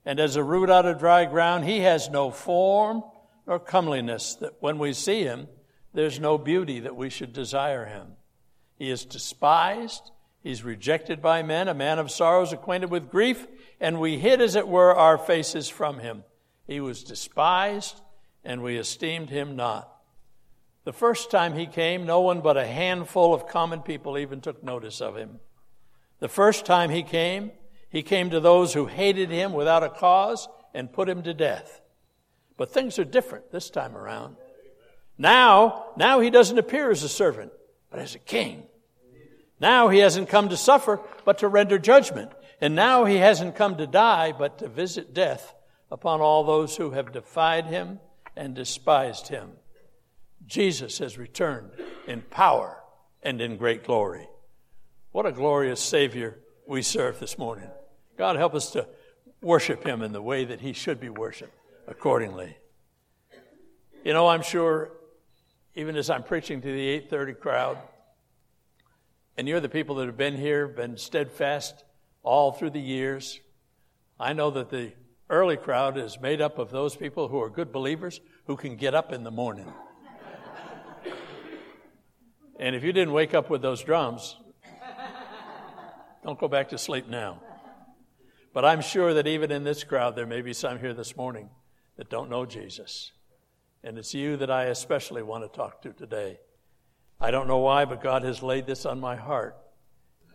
and 0.04 0.20
as 0.20 0.36
a 0.36 0.44
root 0.44 0.70
out 0.70 0.86
of 0.86 1.00
dry 1.00 1.24
ground. 1.24 1.64
He 1.64 1.80
has 1.80 2.08
no 2.08 2.30
form 2.30 3.02
nor 3.44 3.58
comeliness 3.58 4.36
that 4.36 4.54
when 4.60 4.78
we 4.78 4.92
see 4.92 5.24
him, 5.24 5.48
there's 5.92 6.20
no 6.20 6.38
beauty 6.38 6.78
that 6.78 6.94
we 6.94 7.10
should 7.10 7.32
desire 7.32 7.86
him. 7.86 8.12
He 8.76 8.88
is 8.88 9.04
despised 9.04 10.12
He's 10.42 10.64
rejected 10.64 11.20
by 11.20 11.42
men, 11.42 11.68
a 11.68 11.74
man 11.74 11.98
of 11.98 12.10
sorrows, 12.10 12.52
acquainted 12.52 12.90
with 12.90 13.10
grief, 13.10 13.46
and 13.80 14.00
we 14.00 14.18
hid, 14.18 14.40
as 14.40 14.54
it 14.54 14.68
were, 14.68 14.94
our 14.94 15.18
faces 15.18 15.68
from 15.68 15.98
him. 15.98 16.24
He 16.66 16.80
was 16.80 17.02
despised, 17.02 18.00
and 18.44 18.62
we 18.62 18.76
esteemed 18.76 19.30
him 19.30 19.56
not. 19.56 19.92
The 20.88 20.94
first 20.94 21.30
time 21.30 21.52
he 21.52 21.66
came, 21.66 22.06
no 22.06 22.22
one 22.22 22.40
but 22.40 22.56
a 22.56 22.66
handful 22.66 23.34
of 23.34 23.46
common 23.46 23.82
people 23.82 24.16
even 24.16 24.40
took 24.40 24.64
notice 24.64 25.02
of 25.02 25.18
him. 25.18 25.38
The 26.18 26.30
first 26.30 26.64
time 26.64 26.88
he 26.88 27.02
came, 27.02 27.50
he 27.90 28.02
came 28.02 28.30
to 28.30 28.40
those 28.40 28.72
who 28.72 28.86
hated 28.86 29.28
him 29.28 29.52
without 29.52 29.84
a 29.84 29.90
cause 29.90 30.48
and 30.72 30.90
put 30.90 31.06
him 31.06 31.22
to 31.24 31.34
death. 31.34 31.82
But 32.56 32.72
things 32.72 32.98
are 32.98 33.04
different 33.04 33.52
this 33.52 33.68
time 33.68 33.98
around. 33.98 34.36
Now, 35.18 35.88
now 35.98 36.20
he 36.20 36.30
doesn't 36.30 36.56
appear 36.56 36.90
as 36.90 37.02
a 37.02 37.08
servant, 37.10 37.52
but 37.90 38.00
as 38.00 38.14
a 38.14 38.18
king. 38.18 38.62
Now 39.60 39.88
he 39.88 39.98
hasn't 39.98 40.30
come 40.30 40.48
to 40.48 40.56
suffer, 40.56 41.00
but 41.26 41.36
to 41.40 41.48
render 41.48 41.78
judgment. 41.78 42.32
And 42.62 42.74
now 42.74 43.04
he 43.04 43.16
hasn't 43.16 43.56
come 43.56 43.76
to 43.76 43.86
die, 43.86 44.32
but 44.32 44.60
to 44.60 44.68
visit 44.68 45.12
death 45.12 45.54
upon 45.90 46.22
all 46.22 46.44
those 46.44 46.78
who 46.78 46.92
have 46.92 47.12
defied 47.12 47.66
him 47.66 48.00
and 48.34 48.54
despised 48.54 49.28
him. 49.28 49.50
Jesus 50.48 50.98
has 50.98 51.18
returned 51.18 51.70
in 52.06 52.22
power 52.22 52.82
and 53.22 53.40
in 53.40 53.58
great 53.58 53.84
glory. 53.84 54.26
What 55.12 55.26
a 55.26 55.32
glorious 55.32 55.80
Savior 55.80 56.38
we 56.66 56.80
serve 56.80 57.20
this 57.20 57.36
morning. 57.36 57.68
God 58.16 58.36
help 58.36 58.54
us 58.54 58.70
to 58.72 58.88
worship 59.42 59.84
him 59.84 60.02
in 60.02 60.12
the 60.12 60.22
way 60.22 60.46
that 60.46 60.62
he 60.62 60.72
should 60.72 60.98
be 60.98 61.10
worshiped 61.10 61.54
accordingly. 61.86 62.56
You 64.04 64.14
know, 64.14 64.26
I'm 64.26 64.42
sure 64.42 64.92
even 65.74 65.96
as 65.96 66.08
I'm 66.08 66.22
preaching 66.22 66.62
to 66.62 66.66
the 66.66 66.88
830 66.88 67.34
crowd, 67.34 67.78
and 69.36 69.46
you're 69.46 69.60
the 69.60 69.68
people 69.68 69.96
that 69.96 70.06
have 70.06 70.16
been 70.16 70.36
here, 70.36 70.66
been 70.66 70.96
steadfast 70.96 71.84
all 72.22 72.52
through 72.52 72.70
the 72.70 72.80
years. 72.80 73.38
I 74.18 74.32
know 74.32 74.50
that 74.50 74.70
the 74.70 74.92
early 75.30 75.56
crowd 75.56 75.98
is 75.98 76.18
made 76.20 76.40
up 76.40 76.58
of 76.58 76.70
those 76.70 76.96
people 76.96 77.28
who 77.28 77.40
are 77.40 77.50
good 77.50 77.70
believers 77.70 78.20
who 78.46 78.56
can 78.56 78.76
get 78.76 78.94
up 78.94 79.12
in 79.12 79.24
the 79.24 79.30
morning. 79.30 79.72
And 82.58 82.74
if 82.74 82.82
you 82.82 82.92
didn't 82.92 83.12
wake 83.12 83.34
up 83.34 83.50
with 83.50 83.62
those 83.62 83.82
drums, 83.82 84.36
don't 86.24 86.38
go 86.38 86.48
back 86.48 86.70
to 86.70 86.78
sleep 86.78 87.08
now. 87.08 87.40
But 88.52 88.64
I'm 88.64 88.80
sure 88.80 89.14
that 89.14 89.26
even 89.26 89.52
in 89.52 89.64
this 89.64 89.84
crowd, 89.84 90.16
there 90.16 90.26
may 90.26 90.40
be 90.40 90.52
some 90.52 90.78
here 90.78 90.94
this 90.94 91.16
morning 91.16 91.50
that 91.96 92.10
don't 92.10 92.30
know 92.30 92.44
Jesus. 92.46 93.12
And 93.84 93.96
it's 93.98 94.14
you 94.14 94.36
that 94.38 94.50
I 94.50 94.64
especially 94.64 95.22
want 95.22 95.44
to 95.44 95.56
talk 95.56 95.82
to 95.82 95.92
today. 95.92 96.38
I 97.20 97.30
don't 97.30 97.46
know 97.46 97.58
why, 97.58 97.84
but 97.84 98.02
God 98.02 98.22
has 98.22 98.42
laid 98.42 98.66
this 98.66 98.86
on 98.86 99.00
my 99.00 99.16
heart, 99.16 99.56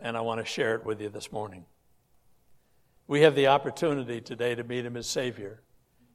and 0.01 0.15
I 0.15 0.21
want 0.21 0.39
to 0.39 0.45
share 0.45 0.75
it 0.75 0.85
with 0.85 1.01
you 1.01 1.09
this 1.09 1.31
morning. 1.31 1.65
We 3.07 3.21
have 3.21 3.35
the 3.35 3.47
opportunity 3.47 4.21
today 4.21 4.55
to 4.55 4.63
meet 4.63 4.85
Him 4.85 4.95
as 4.95 5.07
Savior. 5.07 5.63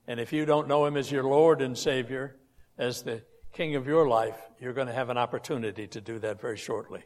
And 0.06 0.18
if 0.18 0.32
you 0.32 0.46
don't 0.46 0.68
know 0.68 0.86
Him 0.86 0.96
as 0.96 1.12
your 1.12 1.24
Lord 1.24 1.60
and 1.60 1.76
Savior, 1.76 2.36
as 2.78 3.02
the 3.02 3.22
King 3.58 3.74
of 3.74 3.88
your 3.88 4.06
life, 4.06 4.38
you're 4.60 4.72
going 4.72 4.86
to 4.86 4.92
have 4.92 5.08
an 5.08 5.18
opportunity 5.18 5.88
to 5.88 6.00
do 6.00 6.20
that 6.20 6.40
very 6.40 6.56
shortly. 6.56 7.02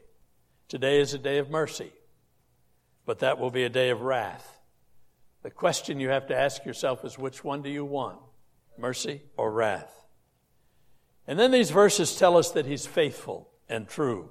Today 0.67 1.01
is 1.01 1.15
a 1.15 1.17
day 1.17 1.39
of 1.39 1.49
mercy, 1.49 1.91
but 3.07 3.17
that 3.19 3.39
will 3.39 3.49
be 3.49 3.63
a 3.63 3.69
day 3.69 3.89
of 3.89 4.01
wrath. 4.01 4.59
The 5.41 5.49
question 5.49 5.99
you 5.99 6.09
have 6.09 6.27
to 6.27 6.37
ask 6.37 6.63
yourself 6.63 7.03
is 7.03 7.17
which 7.17 7.43
one 7.43 7.63
do 7.63 7.71
you 7.71 7.83
want, 7.83 8.19
mercy 8.77 9.23
or 9.35 9.51
wrath? 9.51 9.91
And 11.25 11.39
then 11.39 11.49
these 11.49 11.71
verses 11.71 12.15
tell 12.15 12.37
us 12.37 12.51
that 12.51 12.67
He's 12.67 12.85
faithful 12.85 13.49
and 13.67 13.87
true. 13.87 14.29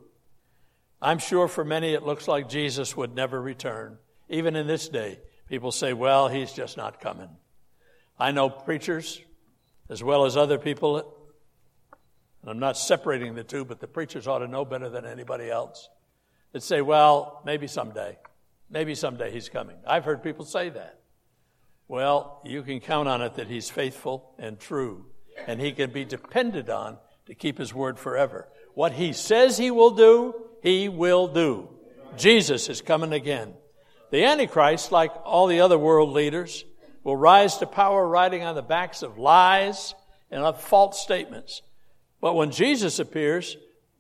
I'm 1.01 1.19
sure 1.19 1.49
for 1.49 1.65
many 1.65 1.93
it 1.93 2.05
looks 2.05 2.29
like 2.29 2.49
Jesus 2.49 2.97
would 2.97 3.17
never 3.17 3.43
return. 3.43 3.99
Even 4.29 4.55
in 4.55 4.69
this 4.69 4.89
day, 4.89 5.19
people 5.49 5.73
say, 5.73 5.93
well, 5.93 6.29
he's 6.29 6.53
just 6.53 6.77
not 6.77 7.01
coming. 7.01 7.31
I 8.17 8.31
know 8.31 8.49
preachers, 8.49 9.21
as 9.89 10.05
well 10.05 10.25
as 10.25 10.37
other 10.37 10.59
people, 10.59 11.19
and 12.43 12.51
I'm 12.51 12.59
not 12.59 12.77
separating 12.77 13.35
the 13.35 13.45
two, 13.45 13.65
but 13.65 13.81
the 13.81 13.87
preachers 13.87 14.27
ought 14.27 14.41
to 14.41 14.49
know 14.49 14.65
better 14.65 14.89
than 14.89 15.07
anybody 15.07 15.49
else, 15.49 15.89
that 16.53 16.63
say, 16.63 16.83
well, 16.83 17.41
maybe 17.47 17.67
someday. 17.67 18.19
Maybe 18.69 18.95
someday 18.95 19.31
he's 19.31 19.49
coming. 19.49 19.77
I've 19.87 20.05
heard 20.05 20.23
people 20.23 20.45
say 20.45 20.69
that. 20.71 20.99
Well, 21.89 22.41
you 22.45 22.63
can 22.63 22.81
count 22.81 23.09
on 23.09 23.23
it 23.23 23.35
that 23.35 23.49
he's 23.49 23.71
faithful 23.71 24.35
and 24.39 24.59
true, 24.59 25.07
and 25.47 25.61
he 25.61 25.73
can 25.73 25.91
be 25.91 26.05
depended 26.05 26.71
on 26.71 26.99
to 27.27 27.35
keep 27.35 27.59
his 27.59 27.75
word 27.75 27.99
forever. 27.99 28.49
What 28.75 28.93
he 28.93 29.13
says 29.13 29.59
he 29.59 29.71
will 29.71 29.91
do, 29.91 30.35
he 30.63 30.89
will 30.89 31.29
do. 31.29 31.69
Jesus 32.17 32.69
is 32.69 32.81
coming 32.81 33.13
again. 33.13 33.55
The 34.11 34.25
Antichrist, 34.25 34.93
like 34.93 35.13
all 35.25 35.47
the 35.47 35.61
other 35.61 35.79
world 35.79 36.11
leaders, 36.11 36.65
will 37.05 37.17
rise 37.17 37.59
to 37.59 37.67
power 37.67 38.07
riding 38.07 38.43
on 38.43 38.55
the 38.55 38.63
backs 38.63 39.03
of 39.03 39.19
lies 39.19 39.95
and 40.31 40.43
of 40.43 40.61
false 40.61 41.01
statements. 41.01 41.63
But 42.23 42.37
when 42.37 42.53
Jesus 42.53 43.01
appears, 43.01 43.57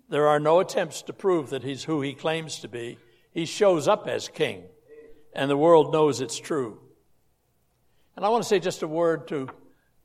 there 0.09 0.29
are 0.29 0.41
no 0.41 0.61
attempts 0.61 1.03
to 1.03 1.13
prove 1.13 1.51
that 1.51 1.65
he's 1.65 1.85
who 1.85 2.01
he 2.01 2.15
claims 2.15 2.61
to 2.61 2.69
be. 2.69 2.99
He 3.33 3.45
shows 3.45 3.89
up 3.89 4.07
as 4.07 4.29
king, 4.29 4.63
and 5.35 5.51
the 5.51 5.57
world 5.57 5.93
knows 5.93 6.21
it's 6.21 6.39
true. 6.39 6.81
And 8.15 8.25
I 8.25 8.29
want 8.29 8.45
to 8.45 8.49
say 8.49 8.61
just 8.61 8.83
a 8.83 8.89
word 8.89 9.27
to 9.29 9.49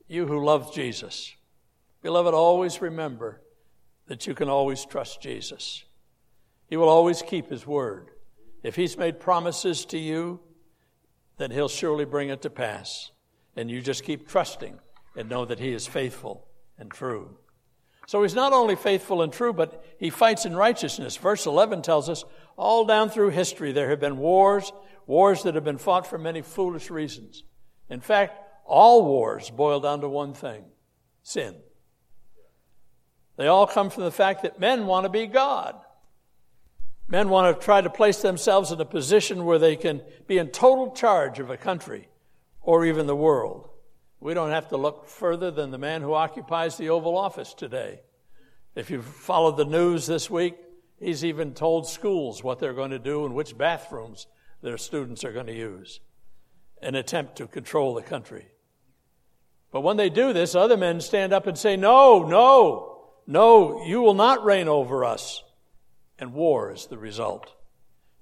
you 0.08 0.26
who 0.26 0.44
love 0.44 0.74
Jesus. 0.74 1.32
Beloved, 2.02 2.34
always 2.34 2.82
remember 2.82 3.40
that 4.08 4.26
you 4.26 4.34
can 4.34 4.48
always 4.48 4.84
trust 4.84 5.22
Jesus. 5.22 5.84
He 6.68 6.76
will 6.76 6.88
always 6.88 7.22
keep 7.22 7.50
His 7.50 7.66
word. 7.66 8.10
If 8.64 8.74
He's 8.74 8.98
made 8.98 9.20
promises 9.20 9.84
to 9.86 9.98
you, 9.98 10.40
then 11.36 11.52
He'll 11.52 11.68
surely 11.68 12.04
bring 12.04 12.30
it 12.30 12.42
to 12.42 12.50
pass. 12.50 13.12
And 13.54 13.70
you 13.70 13.80
just 13.80 14.02
keep 14.02 14.26
trusting 14.26 14.78
and 15.16 15.28
know 15.28 15.44
that 15.44 15.60
He 15.60 15.72
is 15.72 15.86
faithful 15.86 16.48
and 16.78 16.90
true. 16.90 17.36
So 18.08 18.22
He's 18.22 18.34
not 18.34 18.54
only 18.54 18.74
faithful 18.74 19.20
and 19.20 19.30
true, 19.30 19.52
but 19.52 19.84
He 19.98 20.08
fights 20.08 20.46
in 20.46 20.56
righteousness. 20.56 21.18
Verse 21.18 21.44
11 21.44 21.82
tells 21.82 22.08
us 22.08 22.24
all 22.56 22.86
down 22.86 23.10
through 23.10 23.30
history 23.30 23.70
there 23.70 23.90
have 23.90 24.00
been 24.00 24.16
wars, 24.16 24.72
wars 25.06 25.42
that 25.42 25.54
have 25.54 25.64
been 25.64 25.76
fought 25.76 26.06
for 26.06 26.16
many 26.16 26.40
foolish 26.40 26.88
reasons. 26.88 27.44
In 27.90 28.00
fact, 28.00 28.40
all 28.64 29.04
wars 29.04 29.50
boil 29.50 29.80
down 29.80 30.00
to 30.00 30.08
one 30.08 30.32
thing 30.32 30.64
sin. 31.22 31.54
They 33.36 33.46
all 33.46 33.66
come 33.66 33.90
from 33.90 34.04
the 34.04 34.10
fact 34.10 34.40
that 34.40 34.58
men 34.58 34.86
want 34.86 35.04
to 35.04 35.10
be 35.10 35.26
God. 35.26 35.76
Men 37.08 37.28
want 37.28 37.54
to 37.54 37.62
try 37.62 37.82
to 37.82 37.90
place 37.90 38.22
themselves 38.22 38.72
in 38.72 38.80
a 38.80 38.86
position 38.86 39.44
where 39.44 39.58
they 39.58 39.76
can 39.76 40.00
be 40.26 40.38
in 40.38 40.48
total 40.48 40.92
charge 40.92 41.40
of 41.40 41.50
a 41.50 41.58
country 41.58 42.08
or 42.62 42.86
even 42.86 43.06
the 43.06 43.14
world. 43.14 43.68
We 44.20 44.34
don't 44.34 44.50
have 44.50 44.68
to 44.68 44.76
look 44.76 45.06
further 45.06 45.50
than 45.50 45.70
the 45.70 45.78
man 45.78 46.02
who 46.02 46.14
occupies 46.14 46.76
the 46.76 46.90
Oval 46.90 47.16
Office 47.16 47.54
today. 47.54 48.00
If 48.74 48.90
you've 48.90 49.04
followed 49.04 49.56
the 49.56 49.64
news 49.64 50.06
this 50.06 50.28
week, 50.28 50.56
he's 50.98 51.24
even 51.24 51.54
told 51.54 51.88
schools 51.88 52.42
what 52.42 52.58
they're 52.58 52.74
going 52.74 52.90
to 52.90 52.98
do 52.98 53.24
and 53.24 53.34
which 53.34 53.56
bathrooms 53.56 54.26
their 54.62 54.78
students 54.78 55.24
are 55.24 55.32
going 55.32 55.46
to 55.46 55.54
use. 55.54 56.00
An 56.82 56.94
attempt 56.94 57.36
to 57.36 57.46
control 57.46 57.94
the 57.94 58.02
country. 58.02 58.46
But 59.70 59.82
when 59.82 59.96
they 59.96 60.10
do 60.10 60.32
this, 60.32 60.54
other 60.54 60.76
men 60.76 61.00
stand 61.00 61.32
up 61.32 61.46
and 61.46 61.58
say, 61.58 61.76
No, 61.76 62.22
no, 62.22 63.10
no, 63.26 63.84
you 63.84 64.00
will 64.00 64.14
not 64.14 64.44
reign 64.44 64.68
over 64.68 65.04
us. 65.04 65.42
And 66.18 66.32
war 66.32 66.72
is 66.72 66.86
the 66.86 66.98
result. 66.98 67.54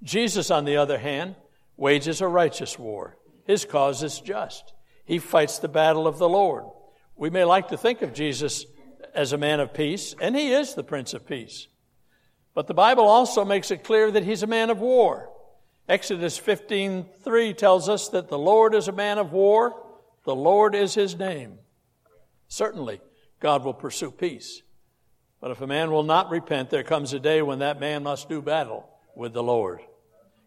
Jesus, 0.03 0.51
on 0.51 0.65
the 0.65 0.77
other 0.77 0.99
hand, 0.99 1.35
wages 1.75 2.21
a 2.21 2.27
righteous 2.27 2.77
war. 2.77 3.17
His 3.45 3.65
cause 3.65 4.03
is 4.03 4.19
just. 4.19 4.73
He 5.07 5.19
fights 5.19 5.57
the 5.57 5.69
battle 5.69 6.05
of 6.05 6.19
the 6.19 6.27
Lord. 6.27 6.65
We 7.15 7.29
may 7.29 7.45
like 7.45 7.69
to 7.69 7.77
think 7.77 8.01
of 8.01 8.13
Jesus 8.13 8.65
as 9.15 9.31
a 9.31 9.37
man 9.37 9.61
of 9.61 9.73
peace, 9.73 10.13
and 10.19 10.35
he 10.35 10.51
is 10.51 10.75
the 10.75 10.83
Prince 10.83 11.13
of 11.13 11.25
Peace. 11.25 11.67
But 12.53 12.67
the 12.67 12.73
Bible 12.73 13.07
also 13.07 13.45
makes 13.45 13.71
it 13.71 13.85
clear 13.85 14.11
that 14.11 14.25
he's 14.25 14.43
a 14.43 14.47
man 14.47 14.69
of 14.69 14.79
war. 14.79 15.29
Exodus 15.87 16.37
15:3 16.37 17.53
tells 17.53 17.87
us 17.87 18.09
that 18.09 18.27
the 18.27 18.37
Lord 18.37 18.75
is 18.75 18.89
a 18.89 18.91
man 18.91 19.17
of 19.17 19.31
war, 19.31 19.81
the 20.25 20.35
Lord 20.35 20.75
is 20.75 20.93
his 20.93 21.17
name. 21.17 21.59
Certainly, 22.49 22.99
God 23.39 23.63
will 23.63 23.73
pursue 23.73 24.11
peace. 24.11 24.61
But 25.39 25.51
if 25.51 25.61
a 25.61 25.67
man 25.67 25.89
will 25.89 26.03
not 26.03 26.29
repent, 26.29 26.69
there 26.69 26.83
comes 26.83 27.13
a 27.13 27.19
day 27.19 27.41
when 27.41 27.59
that 27.59 27.79
man 27.79 28.03
must 28.03 28.27
do 28.27 28.41
battle 28.41 28.89
with 29.15 29.31
the 29.31 29.43
Lord. 29.43 29.79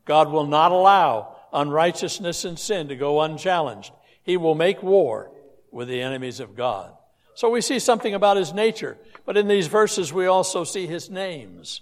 God 0.04 0.28
will 0.30 0.46
not 0.46 0.70
allow 0.70 1.36
unrighteousness 1.50 2.44
and 2.44 2.58
sin 2.58 2.88
to 2.88 2.96
go 2.96 3.22
unchallenged. 3.22 3.92
He 4.22 4.36
will 4.36 4.54
make 4.54 4.82
war 4.82 5.30
with 5.70 5.88
the 5.88 6.02
enemies 6.02 6.40
of 6.40 6.56
God. 6.56 6.92
So 7.34 7.48
we 7.48 7.60
see 7.60 7.78
something 7.78 8.14
about 8.14 8.36
his 8.36 8.52
nature, 8.52 8.98
but 9.24 9.36
in 9.36 9.48
these 9.48 9.66
verses 9.66 10.12
we 10.12 10.26
also 10.26 10.64
see 10.64 10.86
his 10.86 11.08
names. 11.08 11.80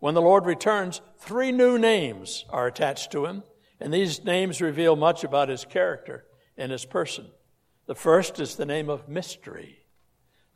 When 0.00 0.14
the 0.14 0.22
Lord 0.22 0.46
returns, 0.46 1.00
three 1.18 1.52
new 1.52 1.78
names 1.78 2.44
are 2.50 2.66
attached 2.66 3.12
to 3.12 3.26
him, 3.26 3.44
and 3.78 3.92
these 3.92 4.24
names 4.24 4.60
reveal 4.60 4.96
much 4.96 5.22
about 5.22 5.48
his 5.48 5.64
character 5.64 6.24
and 6.56 6.72
his 6.72 6.84
person. 6.84 7.26
The 7.86 7.94
first 7.94 8.40
is 8.40 8.56
the 8.56 8.66
name 8.66 8.88
of 8.88 9.08
mystery. 9.08 9.78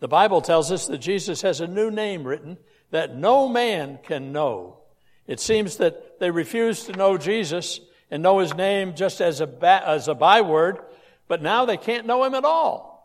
The 0.00 0.08
Bible 0.08 0.40
tells 0.40 0.72
us 0.72 0.86
that 0.86 0.98
Jesus 0.98 1.42
has 1.42 1.60
a 1.60 1.66
new 1.66 1.90
name 1.90 2.25
written 2.25 2.58
that 2.90 3.16
no 3.16 3.48
man 3.48 3.98
can 4.02 4.32
know. 4.32 4.80
It 5.26 5.40
seems 5.40 5.76
that 5.78 6.20
they 6.20 6.30
refused 6.30 6.86
to 6.86 6.92
know 6.92 7.16
Jesus 7.18 7.80
and 8.10 8.22
know 8.22 8.38
his 8.38 8.54
name 8.54 8.94
just 8.94 9.20
as 9.20 9.40
a, 9.40 9.46
ba- 9.46 9.82
as 9.86 10.08
a 10.08 10.14
byword, 10.14 10.80
but 11.28 11.42
now 11.42 11.64
they 11.64 11.76
can't 11.76 12.06
know 12.06 12.25
him 12.25 12.35
at 12.35 12.45
all. 12.45 12.97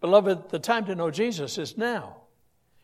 Beloved, 0.00 0.50
the 0.50 0.58
time 0.58 0.86
to 0.86 0.94
know 0.94 1.10
Jesus 1.10 1.58
is 1.58 1.76
now. 1.76 2.16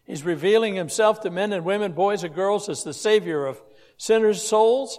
He's 0.04 0.22
revealing 0.22 0.74
himself 0.74 1.20
to 1.20 1.30
men 1.30 1.52
and 1.52 1.64
women, 1.64 1.92
boys 1.92 2.24
and 2.24 2.34
girls, 2.34 2.68
as 2.68 2.84
the 2.84 2.92
Savior 2.92 3.46
of 3.46 3.62
sinners' 3.96 4.42
souls. 4.42 4.98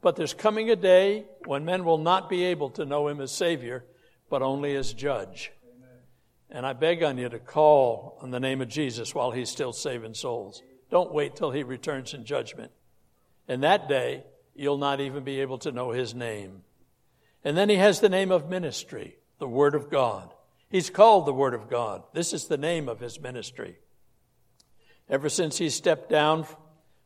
But 0.00 0.16
there's 0.16 0.34
coming 0.34 0.70
a 0.70 0.76
day 0.76 1.26
when 1.44 1.64
men 1.64 1.84
will 1.84 1.98
not 1.98 2.28
be 2.28 2.44
able 2.44 2.70
to 2.70 2.84
know 2.84 3.06
him 3.06 3.20
as 3.20 3.30
Savior, 3.30 3.84
but 4.28 4.42
only 4.42 4.74
as 4.74 4.92
Judge. 4.92 5.52
And 6.50 6.66
I 6.66 6.74
beg 6.74 7.02
on 7.02 7.16
you 7.16 7.28
to 7.28 7.38
call 7.38 8.18
on 8.20 8.30
the 8.30 8.40
name 8.40 8.60
of 8.60 8.68
Jesus 8.68 9.14
while 9.14 9.30
he's 9.30 9.48
still 9.48 9.72
saving 9.72 10.14
souls. 10.14 10.62
Don't 10.90 11.14
wait 11.14 11.36
till 11.36 11.50
he 11.50 11.62
returns 11.62 12.12
in 12.12 12.26
judgment. 12.26 12.72
In 13.48 13.62
that 13.62 13.88
day, 13.88 14.24
you'll 14.54 14.76
not 14.76 15.00
even 15.00 15.24
be 15.24 15.40
able 15.40 15.58
to 15.58 15.72
know 15.72 15.92
his 15.92 16.14
name. 16.14 16.62
And 17.44 17.56
then 17.56 17.68
he 17.68 17.76
has 17.76 18.00
the 18.00 18.08
name 18.08 18.30
of 18.30 18.48
ministry, 18.48 19.16
the 19.38 19.48
Word 19.48 19.74
of 19.74 19.90
God. 19.90 20.32
He's 20.68 20.90
called 20.90 21.26
the 21.26 21.32
Word 21.32 21.54
of 21.54 21.68
God. 21.68 22.02
This 22.12 22.32
is 22.32 22.46
the 22.46 22.56
name 22.56 22.88
of 22.88 23.00
his 23.00 23.20
ministry. 23.20 23.76
Ever 25.08 25.28
since 25.28 25.58
he 25.58 25.68
stepped 25.68 26.08
down 26.08 26.46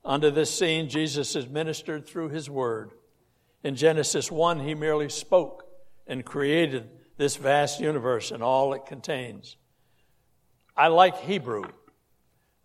onto 0.04 0.30
this 0.30 0.56
scene, 0.56 0.88
Jesus 0.88 1.34
has 1.34 1.48
ministered 1.48 2.06
through 2.06 2.28
his 2.28 2.50
Word. 2.50 2.92
In 3.64 3.74
Genesis 3.74 4.30
1, 4.30 4.60
he 4.60 4.74
merely 4.74 5.08
spoke 5.08 5.66
and 6.06 6.24
created 6.24 6.90
this 7.16 7.36
vast 7.36 7.80
universe 7.80 8.30
and 8.30 8.42
all 8.42 8.74
it 8.74 8.86
contains. 8.86 9.56
I 10.76 10.88
like 10.88 11.16
Hebrew. 11.22 11.64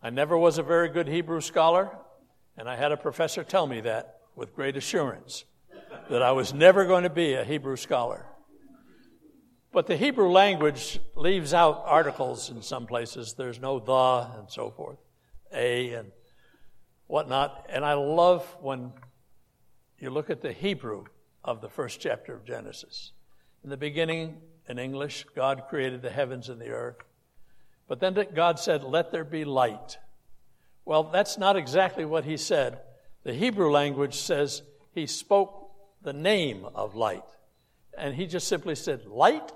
I 0.04 0.10
never 0.10 0.38
was 0.38 0.58
a 0.58 0.64
very 0.64 0.90
good 0.90 1.08
Hebrew 1.08 1.42
scholar, 1.42 1.90
and 2.58 2.68
I 2.68 2.76
had 2.76 2.92
a 2.92 2.98
professor 2.98 3.44
tell 3.44 3.66
me 3.66 3.82
that 3.82 4.20
with 4.36 4.56
great 4.56 4.76
assurance 4.76 5.46
that 6.12 6.22
I 6.22 6.34
was 6.34 6.54
never 6.54 6.84
going 6.84 7.04
to 7.04 7.10
be 7.10 7.36
a 7.36 7.46
Hebrew 7.46 7.78
scholar. 7.78 8.26
But 9.72 9.88
the 9.88 9.96
Hebrew 9.96 10.30
language 10.30 11.00
leaves 11.16 11.54
out 11.54 11.84
articles 11.86 12.50
in 12.50 12.62
some 12.62 12.86
places. 12.86 13.36
There's 13.38 13.62
no 13.62 13.80
the 13.80 14.38
and 14.38 14.52
so 14.52 14.72
forth, 14.72 14.98
a 15.54 15.94
and 15.94 16.12
whatnot. 17.08 17.66
And 17.70 17.86
I 17.86 17.94
love 17.94 18.46
when 18.60 18.92
you 20.00 20.10
look 20.10 20.30
at 20.30 20.42
the 20.42 20.52
Hebrew 20.52 21.06
of 21.46 21.62
the 21.62 21.70
first 21.70 22.02
chapter 22.02 22.36
of 22.36 22.44
Genesis. 22.44 23.14
In 23.64 23.70
the 23.70 23.78
beginning, 23.78 24.36
in 24.68 24.80
English, 24.80 25.26
God 25.34 25.64
created 25.70 26.02
the 26.02 26.10
heavens 26.10 26.50
and 26.50 26.60
the 26.60 26.72
earth. 26.72 26.98
But 27.88 28.02
then 28.02 28.18
God 28.36 28.60
said, 28.60 28.84
Let 28.84 29.14
there 29.14 29.24
be 29.24 29.46
light. 29.46 29.98
Well, 30.84 31.04
that's 31.04 31.38
not 31.38 31.56
exactly 31.56 32.04
what 32.04 32.26
he 32.26 32.36
said. 32.36 32.82
The 33.24 33.34
Hebrew 33.34 33.72
language 33.72 34.16
says 34.16 34.64
he 34.94 35.08
spoke 35.08 35.61
the 36.04 36.14
name 36.14 36.66
of 36.76 36.96
light. 36.96 37.24
And 37.98 38.16
he 38.16 38.28
just 38.28 38.48
simply 38.48 38.76
said, 38.76 39.06
Light 39.06 39.52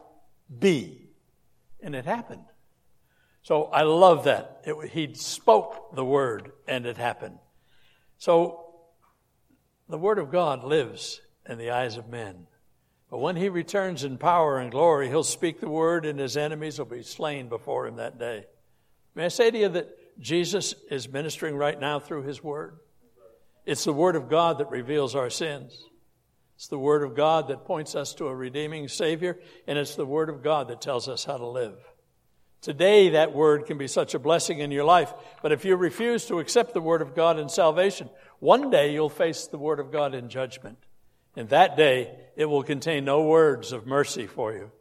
be. 0.59 1.09
And 1.81 1.95
it 1.95 2.05
happened. 2.05 2.45
So 3.43 3.65
I 3.65 3.83
love 3.83 4.23
that. 4.23 4.61
It, 4.63 4.89
he 4.89 5.13
spoke 5.13 5.95
the 5.95 6.05
word 6.05 6.51
and 6.67 6.85
it 6.85 6.97
happened. 6.97 7.37
So 8.17 8.65
the 9.87 9.97
word 9.97 10.17
of 10.17 10.31
God 10.31 10.63
lives 10.63 11.21
in 11.47 11.57
the 11.57 11.71
eyes 11.71 11.97
of 11.97 12.09
men. 12.09 12.47
But 13.11 13.19
when 13.19 13.35
he 13.35 13.49
returns 13.49 14.03
in 14.03 14.17
power 14.17 14.57
and 14.57 14.71
glory, 14.71 15.09
he'll 15.09 15.23
speak 15.23 15.59
the 15.59 15.69
word 15.69 16.05
and 16.05 16.19
his 16.19 16.37
enemies 16.37 16.79
will 16.79 16.85
be 16.85 17.03
slain 17.03 17.49
before 17.49 17.85
him 17.85 17.97
that 17.97 18.17
day. 18.17 18.45
May 19.13 19.25
I 19.25 19.29
say 19.29 19.51
to 19.51 19.57
you 19.57 19.69
that 19.69 20.19
Jesus 20.19 20.73
is 20.89 21.07
ministering 21.07 21.55
right 21.55 21.79
now 21.79 21.99
through 21.99 22.23
his 22.23 22.43
word? 22.43 22.79
It's 23.65 23.83
the 23.83 23.93
Word 23.93 24.15
of 24.15 24.29
God 24.29 24.59
that 24.59 24.69
reveals 24.69 25.15
our 25.15 25.29
sins. 25.29 25.85
It's 26.55 26.67
the 26.67 26.79
Word 26.79 27.03
of 27.03 27.15
God 27.15 27.49
that 27.49 27.65
points 27.65 27.95
us 27.95 28.13
to 28.15 28.27
a 28.27 28.35
redeeming 28.35 28.87
Savior, 28.87 29.37
and 29.67 29.77
it's 29.77 29.95
the 29.95 30.05
Word 30.05 30.29
of 30.29 30.41
God 30.41 30.69
that 30.69 30.81
tells 30.81 31.09
us 31.09 31.25
how 31.25 31.37
to 31.37 31.45
live. 31.45 31.77
Today, 32.61 33.09
that 33.09 33.33
Word 33.33 33.65
can 33.65 33.77
be 33.77 33.87
such 33.87 34.13
a 34.13 34.19
blessing 34.19 34.59
in 34.59 34.71
your 34.71 34.85
life, 34.85 35.13
but 35.41 35.51
if 35.51 35.65
you 35.65 35.75
refuse 35.75 36.25
to 36.25 36.39
accept 36.39 36.73
the 36.73 36.81
Word 36.81 37.01
of 37.01 37.13
God 37.13 37.37
in 37.37 37.49
salvation, 37.49 38.09
one 38.39 38.69
day 38.69 38.93
you'll 38.93 39.09
face 39.09 39.47
the 39.47 39.57
Word 39.57 39.79
of 39.79 39.91
God 39.91 40.15
in 40.15 40.29
judgment. 40.29 40.77
And 41.35 41.49
that 41.49 41.75
day, 41.75 42.15
it 42.37 42.45
will 42.45 42.63
contain 42.63 43.03
no 43.03 43.23
words 43.23 43.73
of 43.73 43.85
mercy 43.85 44.25
for 44.25 44.53
you, 44.53 44.71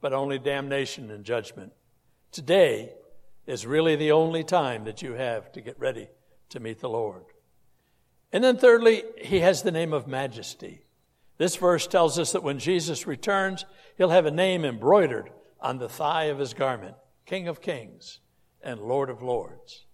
but 0.00 0.12
only 0.12 0.38
damnation 0.38 1.10
and 1.10 1.24
judgment. 1.24 1.72
Today 2.30 2.92
is 3.46 3.66
really 3.66 3.96
the 3.96 4.12
only 4.12 4.44
time 4.44 4.84
that 4.84 5.02
you 5.02 5.14
have 5.14 5.50
to 5.52 5.60
get 5.60 5.80
ready 5.80 6.08
to 6.50 6.60
meet 6.60 6.80
the 6.80 6.88
Lord. 6.88 7.24
And 8.32 8.44
then 8.44 8.56
thirdly, 8.56 9.02
he 9.18 9.40
has 9.40 9.62
the 9.62 9.72
name 9.72 9.92
of 9.92 10.06
majesty. 10.06 10.82
This 11.38 11.56
verse 11.56 11.86
tells 11.86 12.18
us 12.18 12.32
that 12.32 12.42
when 12.42 12.58
Jesus 12.58 13.06
returns, 13.06 13.64
he'll 13.96 14.10
have 14.10 14.26
a 14.26 14.30
name 14.30 14.64
embroidered 14.64 15.30
on 15.60 15.78
the 15.78 15.88
thigh 15.88 16.24
of 16.24 16.38
his 16.38 16.54
garment 16.54 16.94
King 17.26 17.48
of 17.48 17.60
Kings 17.60 18.20
and 18.62 18.80
Lord 18.80 19.10
of 19.10 19.22
Lords. 19.22 19.86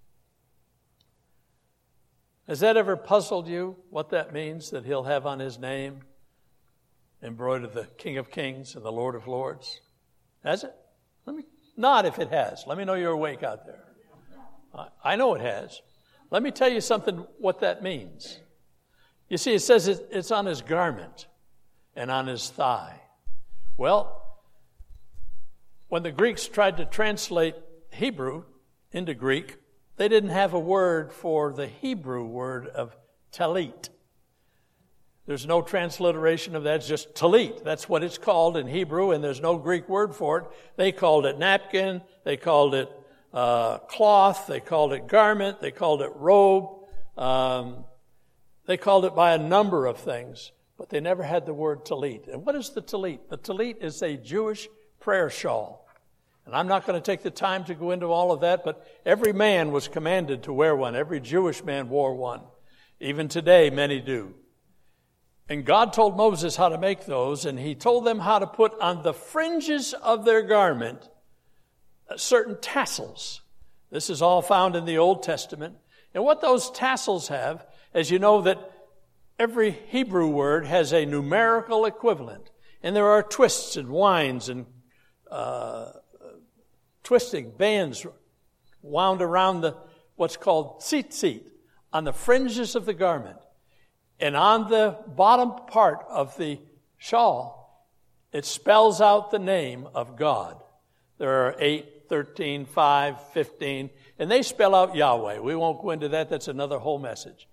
Has 2.46 2.60
that 2.60 2.76
ever 2.76 2.96
puzzled 2.96 3.46
you 3.46 3.76
what 3.90 4.10
that 4.10 4.32
means 4.32 4.70
that 4.70 4.86
he'll 4.86 5.04
have 5.04 5.26
on 5.26 5.38
his 5.38 5.58
name 5.58 6.00
embroidered 7.22 7.74
the 7.74 7.84
King 7.98 8.16
of 8.16 8.30
Kings 8.30 8.74
and 8.74 8.84
the 8.84 8.92
Lord 8.92 9.14
of 9.14 9.26
Lords? 9.26 9.80
Has 10.42 10.64
it? 10.64 10.74
Let 11.26 11.36
me 11.36 11.44
nod 11.76 12.06
if 12.06 12.18
it 12.18 12.30
has. 12.30 12.64
Let 12.66 12.78
me 12.78 12.84
know 12.84 12.94
you're 12.94 13.12
awake 13.12 13.42
out 13.42 13.66
there. 13.66 13.84
I 15.04 15.16
know 15.16 15.34
it 15.34 15.42
has. 15.42 15.80
Let 16.30 16.42
me 16.42 16.50
tell 16.50 16.68
you 16.68 16.80
something 16.80 17.26
what 17.38 17.60
that 17.60 17.82
means. 17.82 18.40
You 19.28 19.36
see, 19.36 19.54
it 19.54 19.60
says 19.60 19.88
it's 19.88 20.30
on 20.30 20.46
his 20.46 20.62
garment 20.62 21.26
and 21.94 22.10
on 22.10 22.26
his 22.26 22.48
thigh. 22.48 23.00
Well, 23.76 24.14
when 25.88 26.02
the 26.02 26.12
Greeks 26.12 26.46
tried 26.46 26.78
to 26.78 26.84
translate 26.84 27.54
Hebrew 27.92 28.44
into 28.92 29.14
Greek, 29.14 29.56
they 29.96 30.08
didn't 30.08 30.30
have 30.30 30.54
a 30.54 30.58
word 30.58 31.12
for 31.12 31.52
the 31.52 31.66
Hebrew 31.66 32.24
word 32.24 32.68
of 32.68 32.96
talit. 33.32 33.90
There's 35.26 35.46
no 35.46 35.60
transliteration 35.60 36.56
of 36.56 36.62
that, 36.64 36.76
it's 36.76 36.88
just 36.88 37.14
talit. 37.14 37.62
That's 37.62 37.88
what 37.88 38.02
it's 38.02 38.16
called 38.16 38.56
in 38.56 38.66
Hebrew, 38.66 39.10
and 39.10 39.22
there's 39.22 39.42
no 39.42 39.58
Greek 39.58 39.88
word 39.88 40.14
for 40.14 40.38
it. 40.38 40.44
They 40.76 40.90
called 40.90 41.26
it 41.26 41.38
napkin, 41.38 42.00
they 42.24 42.38
called 42.38 42.74
it 42.74 42.90
uh, 43.34 43.78
cloth, 43.78 44.46
they 44.46 44.60
called 44.60 44.94
it 44.94 45.06
garment, 45.06 45.60
they 45.60 45.70
called 45.70 46.00
it 46.00 46.10
robe, 46.14 46.70
um, 47.18 47.84
they 48.68 48.76
called 48.76 49.06
it 49.06 49.14
by 49.14 49.32
a 49.32 49.38
number 49.38 49.86
of 49.86 49.96
things, 49.96 50.52
but 50.76 50.90
they 50.90 51.00
never 51.00 51.22
had 51.22 51.46
the 51.46 51.54
word 51.54 51.86
talit. 51.86 52.30
And 52.30 52.44
what 52.44 52.54
is 52.54 52.68
the 52.68 52.82
talit? 52.82 53.20
The 53.30 53.38
talit 53.38 53.82
is 53.82 54.02
a 54.02 54.18
Jewish 54.18 54.68
prayer 55.00 55.30
shawl. 55.30 55.88
And 56.44 56.54
I'm 56.54 56.68
not 56.68 56.86
going 56.86 57.00
to 57.00 57.04
take 57.04 57.22
the 57.22 57.30
time 57.30 57.64
to 57.64 57.74
go 57.74 57.92
into 57.92 58.08
all 58.08 58.30
of 58.30 58.42
that, 58.42 58.64
but 58.64 58.86
every 59.06 59.32
man 59.32 59.72
was 59.72 59.88
commanded 59.88 60.42
to 60.42 60.52
wear 60.52 60.76
one. 60.76 60.94
Every 60.94 61.18
Jewish 61.18 61.64
man 61.64 61.88
wore 61.88 62.14
one. 62.14 62.42
Even 63.00 63.28
today, 63.28 63.70
many 63.70 64.00
do. 64.00 64.34
And 65.48 65.64
God 65.64 65.94
told 65.94 66.18
Moses 66.18 66.54
how 66.54 66.68
to 66.68 66.76
make 66.76 67.06
those, 67.06 67.46
and 67.46 67.58
he 67.58 67.74
told 67.74 68.04
them 68.04 68.18
how 68.18 68.38
to 68.38 68.46
put 68.46 68.78
on 68.82 69.02
the 69.02 69.14
fringes 69.14 69.94
of 69.94 70.26
their 70.26 70.42
garment 70.42 71.08
uh, 72.10 72.18
certain 72.18 72.60
tassels. 72.60 73.40
This 73.90 74.10
is 74.10 74.20
all 74.20 74.42
found 74.42 74.76
in 74.76 74.84
the 74.84 74.98
Old 74.98 75.22
Testament. 75.22 75.76
And 76.12 76.22
what 76.22 76.42
those 76.42 76.70
tassels 76.70 77.28
have, 77.28 77.64
as 77.94 78.10
you 78.10 78.18
know 78.18 78.42
that 78.42 78.58
every 79.38 79.70
Hebrew 79.70 80.28
word 80.28 80.66
has 80.66 80.92
a 80.92 81.06
numerical 81.06 81.84
equivalent. 81.84 82.50
And 82.82 82.94
there 82.94 83.08
are 83.08 83.22
twists 83.22 83.76
and 83.76 83.88
winds 83.88 84.48
and 84.48 84.66
uh, 85.30 85.92
twisting 87.02 87.50
bands 87.50 88.06
wound 88.82 89.22
around 89.22 89.60
the 89.60 89.76
what's 90.16 90.36
called 90.36 90.80
tzitzit 90.80 91.42
on 91.92 92.04
the 92.04 92.12
fringes 92.12 92.74
of 92.74 92.86
the 92.86 92.94
garment. 92.94 93.38
And 94.20 94.36
on 94.36 94.68
the 94.68 94.98
bottom 95.06 95.52
part 95.66 96.04
of 96.08 96.36
the 96.36 96.60
shawl, 96.96 97.86
it 98.32 98.44
spells 98.44 99.00
out 99.00 99.30
the 99.30 99.38
name 99.38 99.88
of 99.94 100.16
God. 100.16 100.60
There 101.18 101.46
are 101.46 101.56
eight 101.58 101.98
13, 102.08 102.64
5, 102.64 103.22
15, 103.32 103.90
and 104.18 104.30
they 104.30 104.42
spell 104.42 104.74
out 104.74 104.96
Yahweh. 104.96 105.40
We 105.40 105.54
won't 105.54 105.82
go 105.82 105.90
into 105.90 106.08
that, 106.08 106.30
that's 106.30 106.48
another 106.48 106.78
whole 106.78 106.98
message. 106.98 107.46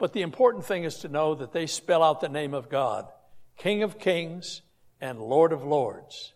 But 0.00 0.14
the 0.14 0.22
important 0.22 0.64
thing 0.64 0.84
is 0.84 0.96
to 1.00 1.08
know 1.08 1.34
that 1.34 1.52
they 1.52 1.66
spell 1.66 2.02
out 2.02 2.22
the 2.22 2.28
name 2.30 2.54
of 2.54 2.70
God, 2.70 3.06
King 3.58 3.82
of 3.82 3.98
Kings 3.98 4.62
and 4.98 5.20
Lord 5.20 5.52
of 5.52 5.62
Lords. 5.62 6.32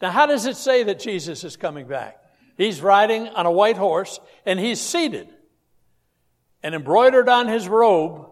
Now, 0.00 0.12
how 0.12 0.26
does 0.26 0.46
it 0.46 0.56
say 0.56 0.84
that 0.84 1.00
Jesus 1.00 1.42
is 1.42 1.56
coming 1.56 1.88
back? 1.88 2.22
He's 2.56 2.80
riding 2.80 3.26
on 3.26 3.46
a 3.46 3.50
white 3.50 3.76
horse 3.76 4.20
and 4.46 4.60
he's 4.60 4.80
seated 4.80 5.28
and 6.62 6.72
embroidered 6.72 7.28
on 7.28 7.48
his 7.48 7.68
robe 7.68 8.28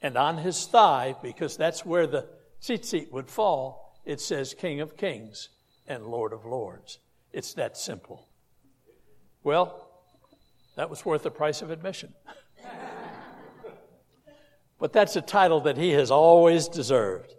and 0.00 0.16
on 0.16 0.38
his 0.38 0.64
thigh, 0.64 1.16
because 1.22 1.56
that's 1.56 1.84
where 1.84 2.06
the 2.06 2.26
tzitzit 2.62 3.12
would 3.12 3.28
fall, 3.28 4.00
it 4.06 4.20
says 4.22 4.54
King 4.54 4.80
of 4.80 4.96
Kings 4.96 5.50
and 5.86 6.06
Lord 6.06 6.32
of 6.32 6.46
Lords. 6.46 6.98
It's 7.32 7.52
that 7.54 7.76
simple. 7.76 8.26
Well, 9.42 9.86
that 10.76 10.88
was 10.88 11.04
worth 11.04 11.24
the 11.24 11.30
price 11.30 11.60
of 11.60 11.70
admission. 11.70 12.14
But 14.86 14.92
that's 14.92 15.16
a 15.16 15.20
title 15.20 15.62
that 15.62 15.76
he 15.76 15.90
has 15.94 16.12
always 16.12 16.68
deserved 16.68 17.34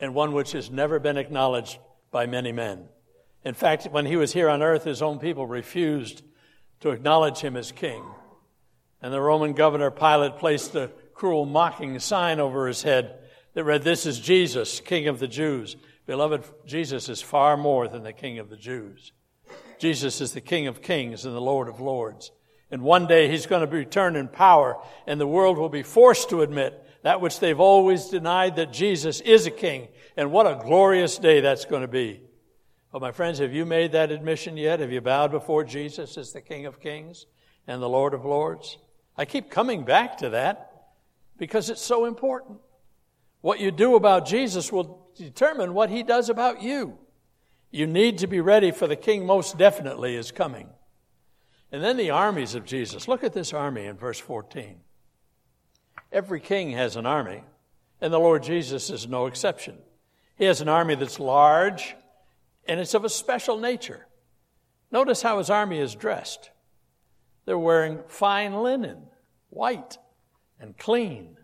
and 0.00 0.12
one 0.12 0.32
which 0.32 0.50
has 0.50 0.72
never 0.72 0.98
been 0.98 1.16
acknowledged 1.16 1.78
by 2.10 2.26
many 2.26 2.50
men. 2.50 2.86
In 3.44 3.54
fact, 3.54 3.86
when 3.92 4.06
he 4.06 4.16
was 4.16 4.32
here 4.32 4.48
on 4.48 4.60
earth, 4.60 4.82
his 4.82 5.00
own 5.00 5.20
people 5.20 5.46
refused 5.46 6.24
to 6.80 6.90
acknowledge 6.90 7.38
him 7.38 7.56
as 7.56 7.70
king. 7.70 8.02
And 9.00 9.12
the 9.12 9.20
Roman 9.20 9.52
governor 9.52 9.92
Pilate 9.92 10.38
placed 10.38 10.74
a 10.74 10.90
cruel 11.14 11.46
mocking 11.46 11.96
sign 12.00 12.40
over 12.40 12.66
his 12.66 12.82
head 12.82 13.20
that 13.54 13.62
read, 13.62 13.84
This 13.84 14.04
is 14.04 14.18
Jesus, 14.18 14.80
King 14.80 15.06
of 15.06 15.20
the 15.20 15.28
Jews. 15.28 15.76
Beloved, 16.06 16.42
Jesus 16.66 17.08
is 17.08 17.22
far 17.22 17.56
more 17.56 17.86
than 17.86 18.02
the 18.02 18.12
King 18.12 18.40
of 18.40 18.50
the 18.50 18.56
Jews. 18.56 19.12
Jesus 19.78 20.20
is 20.20 20.32
the 20.32 20.40
King 20.40 20.66
of 20.66 20.82
kings 20.82 21.24
and 21.24 21.36
the 21.36 21.40
Lord 21.40 21.68
of 21.68 21.78
lords. 21.78 22.32
And 22.70 22.82
one 22.82 23.06
day 23.06 23.30
he's 23.30 23.46
going 23.46 23.66
to 23.66 23.76
return 23.76 24.14
in 24.16 24.28
power, 24.28 24.76
and 25.06 25.20
the 25.20 25.26
world 25.26 25.56
will 25.56 25.68
be 25.68 25.82
forced 25.82 26.30
to 26.30 26.42
admit 26.42 26.84
that 27.02 27.20
which 27.20 27.40
they've 27.40 27.60
always 27.60 28.06
denied 28.06 28.56
that 28.56 28.72
Jesus 28.72 29.20
is 29.20 29.46
a 29.46 29.50
king. 29.50 29.88
And 30.16 30.32
what 30.32 30.46
a 30.46 30.60
glorious 30.62 31.16
day 31.16 31.40
that's 31.40 31.64
going 31.64 31.82
to 31.82 31.88
be. 31.88 32.20
Well, 32.92 33.00
my 33.00 33.12
friends, 33.12 33.38
have 33.38 33.52
you 33.52 33.64
made 33.64 33.92
that 33.92 34.10
admission 34.10 34.56
yet? 34.56 34.80
Have 34.80 34.92
you 34.92 35.00
bowed 35.00 35.30
before 35.30 35.62
Jesus 35.62 36.16
as 36.16 36.32
the 36.32 36.40
King 36.40 36.66
of 36.66 36.80
kings 36.80 37.26
and 37.66 37.82
the 37.82 37.88
Lord 37.88 38.14
of 38.14 38.24
lords? 38.24 38.78
I 39.16 39.24
keep 39.24 39.50
coming 39.50 39.84
back 39.84 40.18
to 40.18 40.30
that 40.30 40.72
because 41.36 41.70
it's 41.70 41.82
so 41.82 42.06
important. 42.06 42.58
What 43.40 43.60
you 43.60 43.70
do 43.70 43.94
about 43.94 44.26
Jesus 44.26 44.72
will 44.72 45.08
determine 45.16 45.74
what 45.74 45.90
he 45.90 46.02
does 46.02 46.28
about 46.28 46.62
you. 46.62 46.98
You 47.70 47.86
need 47.86 48.18
to 48.18 48.26
be 48.26 48.40
ready 48.40 48.70
for 48.70 48.86
the 48.86 48.96
king 48.96 49.26
most 49.26 49.58
definitely 49.58 50.16
is 50.16 50.32
coming. 50.32 50.68
And 51.70 51.82
then 51.82 51.96
the 51.96 52.10
armies 52.10 52.54
of 52.54 52.64
Jesus. 52.64 53.08
Look 53.08 53.22
at 53.22 53.32
this 53.32 53.52
army 53.52 53.84
in 53.84 53.96
verse 53.96 54.18
14. 54.18 54.80
Every 56.10 56.40
king 56.40 56.70
has 56.70 56.96
an 56.96 57.04
army, 57.04 57.42
and 58.00 58.12
the 58.12 58.18
Lord 58.18 58.42
Jesus 58.42 58.88
is 58.88 59.06
no 59.06 59.26
exception. 59.26 59.76
He 60.36 60.46
has 60.46 60.60
an 60.60 60.68
army 60.68 60.94
that's 60.94 61.20
large, 61.20 61.96
and 62.66 62.80
it's 62.80 62.94
of 62.94 63.04
a 63.04 63.10
special 63.10 63.58
nature. 63.58 64.06
Notice 64.90 65.20
how 65.20 65.38
his 65.38 65.50
army 65.50 65.78
is 65.78 65.94
dressed. 65.94 66.50
They're 67.44 67.58
wearing 67.58 68.00
fine 68.08 68.54
linen, 68.62 69.02
white 69.50 69.98
and 70.60 70.76
clean. 70.78 71.36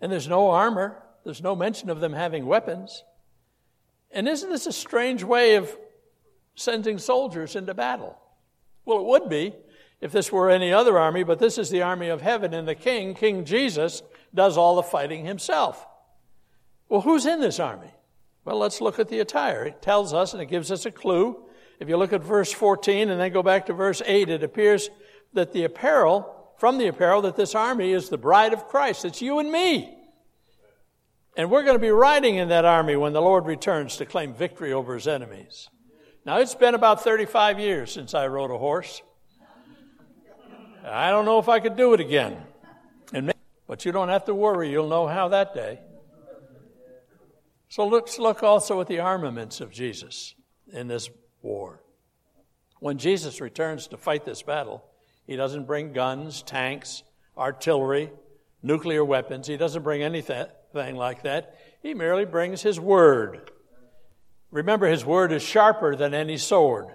And 0.00 0.10
there's 0.10 0.28
no 0.28 0.50
armor, 0.50 1.02
there's 1.24 1.42
no 1.42 1.54
mention 1.54 1.90
of 1.90 2.00
them 2.00 2.12
having 2.12 2.46
weapons. 2.46 3.04
And 4.10 4.28
isn't 4.28 4.50
this 4.50 4.66
a 4.66 4.72
strange 4.72 5.24
way 5.24 5.56
of 5.56 5.76
sending 6.54 6.98
soldiers 6.98 7.56
into 7.56 7.74
battle? 7.74 8.18
Well, 8.86 9.00
it 9.00 9.04
would 9.04 9.28
be 9.28 9.52
if 10.00 10.12
this 10.12 10.32
were 10.32 10.48
any 10.48 10.72
other 10.72 10.98
army, 10.98 11.24
but 11.24 11.38
this 11.38 11.58
is 11.58 11.68
the 11.68 11.82
army 11.82 12.08
of 12.08 12.22
heaven, 12.22 12.54
and 12.54 12.66
the 12.66 12.74
king, 12.74 13.14
King 13.14 13.44
Jesus, 13.44 14.02
does 14.34 14.56
all 14.56 14.76
the 14.76 14.82
fighting 14.82 15.24
himself. 15.24 15.86
Well, 16.88 17.00
who's 17.00 17.26
in 17.26 17.40
this 17.40 17.58
army? 17.58 17.90
Well, 18.44 18.58
let's 18.58 18.80
look 18.80 18.98
at 18.98 19.08
the 19.08 19.20
attire. 19.20 19.64
It 19.64 19.82
tells 19.82 20.14
us 20.14 20.32
and 20.32 20.42
it 20.42 20.46
gives 20.46 20.70
us 20.70 20.86
a 20.86 20.90
clue. 20.90 21.44
If 21.80 21.88
you 21.88 21.96
look 21.96 22.12
at 22.12 22.22
verse 22.22 22.52
14 22.52 23.10
and 23.10 23.20
then 23.20 23.32
go 23.32 23.42
back 23.42 23.66
to 23.66 23.72
verse 23.72 24.00
8, 24.04 24.28
it 24.28 24.42
appears 24.42 24.88
that 25.32 25.52
the 25.52 25.64
apparel, 25.64 26.52
from 26.56 26.78
the 26.78 26.86
apparel, 26.86 27.22
that 27.22 27.36
this 27.36 27.54
army 27.54 27.92
is 27.92 28.08
the 28.08 28.18
bride 28.18 28.52
of 28.52 28.68
Christ. 28.68 29.04
It's 29.04 29.20
you 29.20 29.40
and 29.40 29.50
me. 29.50 29.92
And 31.36 31.50
we're 31.50 31.64
going 31.64 31.74
to 31.74 31.80
be 31.80 31.90
riding 31.90 32.36
in 32.36 32.48
that 32.48 32.64
army 32.64 32.96
when 32.96 33.12
the 33.12 33.20
Lord 33.20 33.46
returns 33.46 33.96
to 33.96 34.06
claim 34.06 34.32
victory 34.32 34.72
over 34.72 34.94
his 34.94 35.08
enemies. 35.08 35.68
Now, 36.26 36.38
it's 36.38 36.56
been 36.56 36.74
about 36.74 37.04
35 37.04 37.60
years 37.60 37.92
since 37.92 38.12
I 38.12 38.26
rode 38.26 38.50
a 38.50 38.58
horse. 38.58 39.00
I 40.84 41.10
don't 41.10 41.24
know 41.24 41.38
if 41.38 41.48
I 41.48 41.60
could 41.60 41.76
do 41.76 41.94
it 41.94 42.00
again. 42.00 42.36
And 43.14 43.32
but 43.68 43.84
you 43.84 43.92
don't 43.92 44.08
have 44.08 44.24
to 44.24 44.34
worry, 44.34 44.68
you'll 44.68 44.88
know 44.88 45.06
how 45.06 45.28
that 45.28 45.54
day. 45.54 45.78
So 47.68 47.86
let's 47.86 48.18
look 48.18 48.42
also 48.42 48.80
at 48.80 48.88
the 48.88 48.98
armaments 48.98 49.60
of 49.60 49.70
Jesus 49.70 50.34
in 50.72 50.88
this 50.88 51.08
war. 51.42 51.84
When 52.80 52.98
Jesus 52.98 53.40
returns 53.40 53.86
to 53.88 53.96
fight 53.96 54.24
this 54.24 54.42
battle, 54.42 54.84
he 55.28 55.36
doesn't 55.36 55.66
bring 55.66 55.92
guns, 55.92 56.42
tanks, 56.42 57.04
artillery, 57.38 58.10
nuclear 58.64 59.04
weapons. 59.04 59.46
He 59.46 59.56
doesn't 59.56 59.82
bring 59.82 60.02
anything 60.02 60.48
like 60.74 61.22
that. 61.22 61.56
He 61.82 61.94
merely 61.94 62.24
brings 62.24 62.62
his 62.62 62.80
word. 62.80 63.52
Remember, 64.56 64.86
his 64.86 65.04
word 65.04 65.32
is 65.32 65.42
sharper 65.42 65.94
than 65.94 66.14
any 66.14 66.38
sword, 66.38 66.86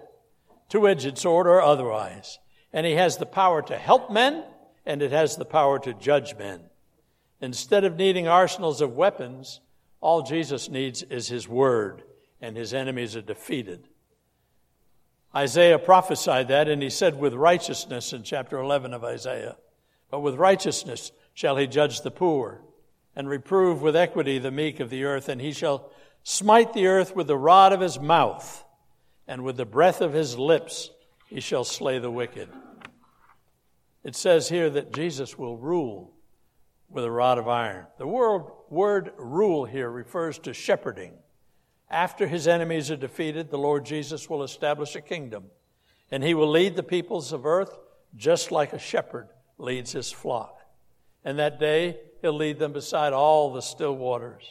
two 0.67 0.87
edged 0.87 1.19
sword 1.19 1.45
or 1.45 1.61
otherwise. 1.61 2.39
And 2.73 2.87
he 2.87 2.93
has 2.93 3.17
the 3.17 3.25
power 3.27 3.61
to 3.61 3.77
help 3.77 4.09
men, 4.09 4.43
and 4.83 5.03
it 5.03 5.11
has 5.11 5.35
the 5.35 5.45
power 5.45 5.77
to 5.77 5.93
judge 5.93 6.35
men. 6.39 6.61
Instead 7.39 7.83
of 7.83 7.97
needing 7.97 8.27
arsenals 8.27 8.81
of 8.81 8.95
weapons, 8.95 9.61
all 9.99 10.23
Jesus 10.23 10.69
needs 10.69 11.03
is 11.03 11.27
his 11.27 11.47
word, 11.47 12.01
and 12.41 12.57
his 12.57 12.73
enemies 12.73 13.15
are 13.15 13.21
defeated. 13.21 13.87
Isaiah 15.35 15.77
prophesied 15.77 16.47
that, 16.47 16.67
and 16.67 16.81
he 16.81 16.89
said, 16.89 17.19
with 17.19 17.35
righteousness 17.35 18.11
in 18.11 18.23
chapter 18.23 18.57
11 18.57 18.91
of 18.91 19.03
Isaiah, 19.03 19.57
but 20.09 20.21
with 20.21 20.33
righteousness 20.33 21.11
shall 21.35 21.57
he 21.57 21.67
judge 21.67 22.01
the 22.01 22.09
poor, 22.09 22.61
and 23.15 23.29
reprove 23.29 23.83
with 23.83 23.95
equity 23.95 24.39
the 24.39 24.49
meek 24.49 24.79
of 24.79 24.89
the 24.89 25.03
earth, 25.03 25.29
and 25.29 25.39
he 25.39 25.51
shall 25.51 25.91
smite 26.23 26.73
the 26.73 26.87
earth 26.87 27.15
with 27.15 27.27
the 27.27 27.37
rod 27.37 27.73
of 27.73 27.79
his 27.79 27.99
mouth, 27.99 28.63
and 29.27 29.43
with 29.43 29.57
the 29.57 29.65
breath 29.65 30.01
of 30.01 30.13
his 30.13 30.37
lips 30.37 30.89
he 31.27 31.39
shall 31.39 31.63
slay 31.63 31.99
the 31.99 32.11
wicked. 32.11 32.49
It 34.03 34.15
says 34.15 34.49
here 34.49 34.69
that 34.69 34.93
Jesus 34.93 35.37
will 35.37 35.57
rule 35.57 36.13
with 36.89 37.05
a 37.05 37.11
rod 37.11 37.37
of 37.37 37.47
iron. 37.47 37.85
The 37.97 38.07
word, 38.07 38.43
word 38.69 39.11
rule 39.17 39.65
here 39.65 39.89
refers 39.89 40.39
to 40.39 40.53
shepherding. 40.53 41.13
After 41.89 42.27
his 42.27 42.47
enemies 42.47 42.89
are 42.91 42.97
defeated, 42.97 43.49
the 43.49 43.57
Lord 43.57 43.85
Jesus 43.85 44.29
will 44.29 44.43
establish 44.43 44.95
a 44.95 45.01
kingdom, 45.01 45.45
and 46.09 46.23
he 46.23 46.33
will 46.33 46.49
lead 46.49 46.75
the 46.75 46.83
peoples 46.83 47.31
of 47.31 47.45
earth 47.45 47.77
just 48.15 48.51
like 48.51 48.73
a 48.73 48.79
shepherd 48.79 49.29
leads 49.57 49.91
his 49.91 50.11
flock. 50.11 50.57
And 51.23 51.39
that 51.39 51.59
day, 51.59 51.99
he'll 52.21 52.33
lead 52.33 52.59
them 52.59 52.73
beside 52.73 53.13
all 53.13 53.53
the 53.53 53.61
still 53.61 53.95
waters. 53.95 54.43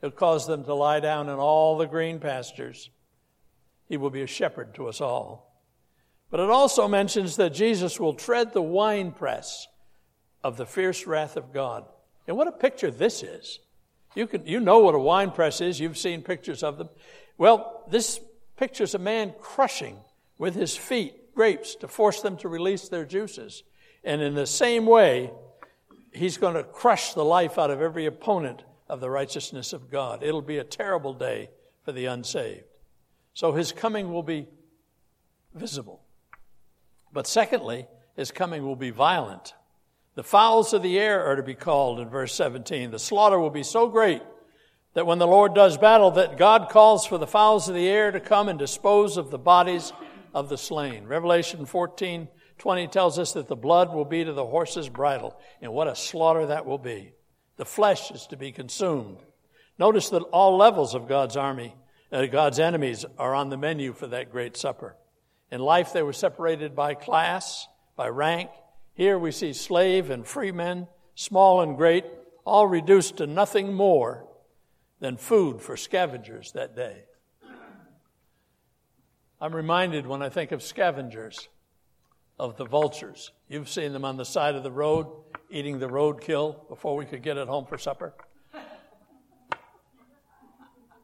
He'll 0.00 0.10
cause 0.10 0.46
them 0.46 0.64
to 0.64 0.74
lie 0.74 1.00
down 1.00 1.28
in 1.28 1.36
all 1.36 1.76
the 1.76 1.86
green 1.86 2.20
pastures. 2.20 2.90
He 3.88 3.96
will 3.96 4.10
be 4.10 4.22
a 4.22 4.26
shepherd 4.26 4.74
to 4.74 4.88
us 4.88 5.00
all. 5.00 5.50
But 6.30 6.40
it 6.40 6.48
also 6.48 6.88
mentions 6.88 7.36
that 7.36 7.52
Jesus 7.52 7.98
will 7.98 8.14
tread 8.14 8.52
the 8.52 8.62
winepress 8.62 9.66
of 10.42 10.56
the 10.56 10.66
fierce 10.66 11.06
wrath 11.06 11.36
of 11.36 11.52
God. 11.52 11.84
And 12.26 12.36
what 12.36 12.48
a 12.48 12.52
picture 12.52 12.90
this 12.90 13.22
is. 13.22 13.58
You, 14.14 14.26
can, 14.26 14.46
you 14.46 14.60
know 14.60 14.78
what 14.78 14.94
a 14.94 14.98
wine 14.98 15.32
press 15.32 15.60
is. 15.60 15.80
You've 15.80 15.98
seen 15.98 16.22
pictures 16.22 16.62
of 16.62 16.78
them. 16.78 16.88
Well, 17.36 17.84
this 17.90 18.20
pictures 18.56 18.94
a 18.94 18.98
man 18.98 19.34
crushing 19.40 19.98
with 20.38 20.54
his 20.54 20.76
feet 20.76 21.34
grapes 21.34 21.74
to 21.76 21.88
force 21.88 22.22
them 22.22 22.36
to 22.38 22.48
release 22.48 22.88
their 22.88 23.04
juices. 23.04 23.62
And 24.02 24.22
in 24.22 24.34
the 24.34 24.46
same 24.46 24.86
way, 24.86 25.30
he's 26.12 26.38
going 26.38 26.54
to 26.54 26.64
crush 26.64 27.14
the 27.14 27.24
life 27.24 27.58
out 27.58 27.70
of 27.70 27.80
every 27.80 28.06
opponent 28.06 28.62
of 28.90 29.00
the 29.00 29.08
righteousness 29.08 29.72
of 29.72 29.90
God. 29.90 30.22
It'll 30.22 30.42
be 30.42 30.58
a 30.58 30.64
terrible 30.64 31.14
day 31.14 31.48
for 31.84 31.92
the 31.92 32.06
unsaved. 32.06 32.64
So 33.32 33.52
his 33.52 33.72
coming 33.72 34.12
will 34.12 34.24
be 34.24 34.48
visible. 35.54 36.02
But 37.12 37.26
secondly, 37.26 37.86
his 38.16 38.30
coming 38.30 38.64
will 38.64 38.76
be 38.76 38.90
violent. 38.90 39.54
The 40.16 40.24
fowls 40.24 40.72
of 40.72 40.82
the 40.82 40.98
air 40.98 41.24
are 41.24 41.36
to 41.36 41.42
be 41.42 41.54
called 41.54 42.00
in 42.00 42.08
verse 42.08 42.34
17. 42.34 42.90
The 42.90 42.98
slaughter 42.98 43.38
will 43.38 43.50
be 43.50 43.62
so 43.62 43.88
great 43.88 44.22
that 44.94 45.06
when 45.06 45.18
the 45.18 45.26
Lord 45.26 45.54
does 45.54 45.78
battle, 45.78 46.10
that 46.12 46.36
God 46.36 46.68
calls 46.68 47.06
for 47.06 47.16
the 47.16 47.26
fowls 47.26 47.68
of 47.68 47.76
the 47.76 47.88
air 47.88 48.10
to 48.10 48.20
come 48.20 48.48
and 48.48 48.58
dispose 48.58 49.16
of 49.16 49.30
the 49.30 49.38
bodies 49.38 49.92
of 50.34 50.48
the 50.48 50.58
slain. 50.58 51.06
Revelation 51.06 51.64
14, 51.64 52.28
20 52.58 52.88
tells 52.88 53.18
us 53.18 53.32
that 53.32 53.46
the 53.46 53.56
blood 53.56 53.94
will 53.94 54.04
be 54.04 54.24
to 54.24 54.32
the 54.32 54.46
horse's 54.46 54.88
bridle, 54.88 55.38
and 55.62 55.72
what 55.72 55.86
a 55.86 55.94
slaughter 55.94 56.46
that 56.46 56.66
will 56.66 56.78
be. 56.78 57.12
The 57.60 57.66
flesh 57.66 58.10
is 58.10 58.26
to 58.28 58.38
be 58.38 58.52
consumed. 58.52 59.18
Notice 59.78 60.08
that 60.08 60.22
all 60.32 60.56
levels 60.56 60.94
of 60.94 61.06
God's 61.06 61.36
army, 61.36 61.74
uh, 62.10 62.24
God's 62.24 62.58
enemies, 62.58 63.04
are 63.18 63.34
on 63.34 63.50
the 63.50 63.58
menu 63.58 63.92
for 63.92 64.06
that 64.06 64.32
great 64.32 64.56
supper. 64.56 64.96
In 65.50 65.60
life, 65.60 65.92
they 65.92 66.02
were 66.02 66.14
separated 66.14 66.74
by 66.74 66.94
class, 66.94 67.68
by 67.96 68.08
rank, 68.08 68.48
here 68.94 69.18
we 69.18 69.30
see 69.30 69.52
slave 69.52 70.08
and 70.08 70.26
free 70.26 70.52
men, 70.52 70.88
small 71.14 71.60
and 71.60 71.76
great, 71.76 72.06
all 72.46 72.66
reduced 72.66 73.18
to 73.18 73.26
nothing 73.26 73.74
more 73.74 74.26
than 75.00 75.18
food 75.18 75.60
for 75.60 75.76
scavengers 75.76 76.52
that 76.52 76.74
day. 76.74 77.04
I'm 79.38 79.54
reminded 79.54 80.06
when 80.06 80.22
I 80.22 80.30
think 80.30 80.50
of 80.52 80.62
scavengers 80.62 81.50
of 82.40 82.56
the 82.56 82.64
vultures. 82.64 83.32
You've 83.48 83.68
seen 83.68 83.92
them 83.92 84.04
on 84.04 84.16
the 84.16 84.24
side 84.24 84.54
of 84.54 84.62
the 84.62 84.70
road 84.70 85.06
eating 85.50 85.78
the 85.78 85.88
roadkill 85.88 86.68
before 86.68 86.96
we 86.96 87.04
could 87.04 87.22
get 87.22 87.36
it 87.36 87.48
home 87.48 87.66
for 87.66 87.76
supper. 87.76 88.14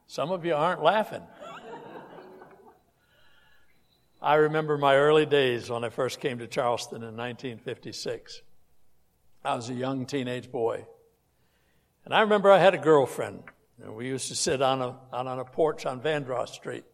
Some 0.07 0.31
of 0.31 0.44
you 0.44 0.55
aren't 0.55 0.83
laughing. 0.83 1.22
I 4.22 4.37
remember 4.37 4.79
my 4.79 4.96
early 4.96 5.27
days 5.27 5.68
when 5.68 5.85
I 5.85 5.90
first 5.90 6.20
came 6.20 6.38
to 6.38 6.46
Charleston 6.46 7.03
in 7.03 7.16
1956. 7.16 8.40
I 9.44 9.55
was 9.55 9.68
a 9.68 9.75
young 9.75 10.07
teenage 10.07 10.51
boy. 10.51 10.87
And 12.05 12.14
I 12.14 12.20
remember 12.20 12.51
I 12.51 12.59
had 12.59 12.75
a 12.75 12.79
girlfriend. 12.79 13.42
And 13.83 13.94
we 13.94 14.07
used 14.07 14.29
to 14.29 14.35
sit 14.35 14.62
on 14.62 14.81
a, 14.81 14.96
on 15.12 15.27
a 15.27 15.44
porch 15.44 15.85
on 15.85 16.01
Vanderhorst 16.01 16.55
Street 16.55 16.85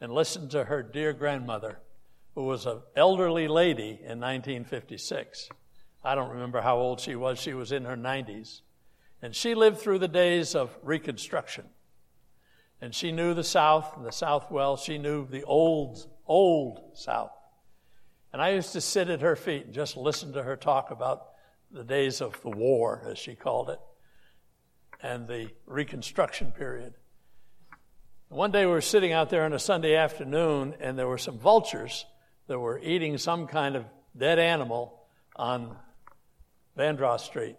and 0.00 0.10
listen 0.10 0.48
to 0.48 0.64
her 0.64 0.82
dear 0.82 1.12
grandmother, 1.12 1.80
who 2.34 2.44
was 2.44 2.66
an 2.66 2.80
elderly 2.96 3.48
lady 3.48 3.90
in 3.90 4.20
1956. 4.20 5.48
I 6.02 6.14
don't 6.14 6.30
remember 6.30 6.60
how 6.60 6.78
old 6.78 7.00
she 7.00 7.14
was. 7.14 7.38
She 7.38 7.54
was 7.54 7.72
in 7.72 7.84
her 7.84 7.96
90s. 7.96 8.60
And 9.22 9.34
she 9.34 9.54
lived 9.54 9.78
through 9.78 9.98
the 9.98 10.08
days 10.08 10.54
of 10.54 10.76
Reconstruction. 10.82 11.66
And 12.80 12.94
she 12.94 13.12
knew 13.12 13.34
the 13.34 13.44
South 13.44 13.96
and 13.96 14.06
the 14.06 14.12
South 14.12 14.50
well. 14.50 14.76
She 14.76 14.96
knew 14.96 15.26
the 15.26 15.44
old, 15.44 16.06
old 16.26 16.80
South. 16.94 17.32
And 18.32 18.40
I 18.40 18.50
used 18.50 18.72
to 18.72 18.80
sit 18.80 19.10
at 19.10 19.20
her 19.20 19.36
feet 19.36 19.66
and 19.66 19.74
just 19.74 19.96
listen 19.96 20.32
to 20.32 20.42
her 20.42 20.56
talk 20.56 20.90
about 20.90 21.26
the 21.70 21.84
days 21.84 22.20
of 22.20 22.40
the 22.42 22.50
war, 22.50 23.02
as 23.06 23.18
she 23.18 23.34
called 23.34 23.70
it, 23.70 23.80
and 25.02 25.28
the 25.28 25.50
Reconstruction 25.66 26.52
period. 26.52 26.94
One 28.28 28.52
day 28.52 28.64
we 28.64 28.72
were 28.72 28.80
sitting 28.80 29.12
out 29.12 29.28
there 29.28 29.44
on 29.44 29.52
a 29.52 29.58
Sunday 29.58 29.96
afternoon, 29.96 30.74
and 30.80 30.98
there 30.98 31.08
were 31.08 31.18
some 31.18 31.38
vultures 31.38 32.06
that 32.50 32.58
were 32.58 32.80
eating 32.82 33.16
some 33.16 33.46
kind 33.46 33.76
of 33.76 33.84
dead 34.18 34.40
animal 34.40 35.04
on 35.36 35.76
Vanderhorst 36.76 37.20
Street. 37.20 37.54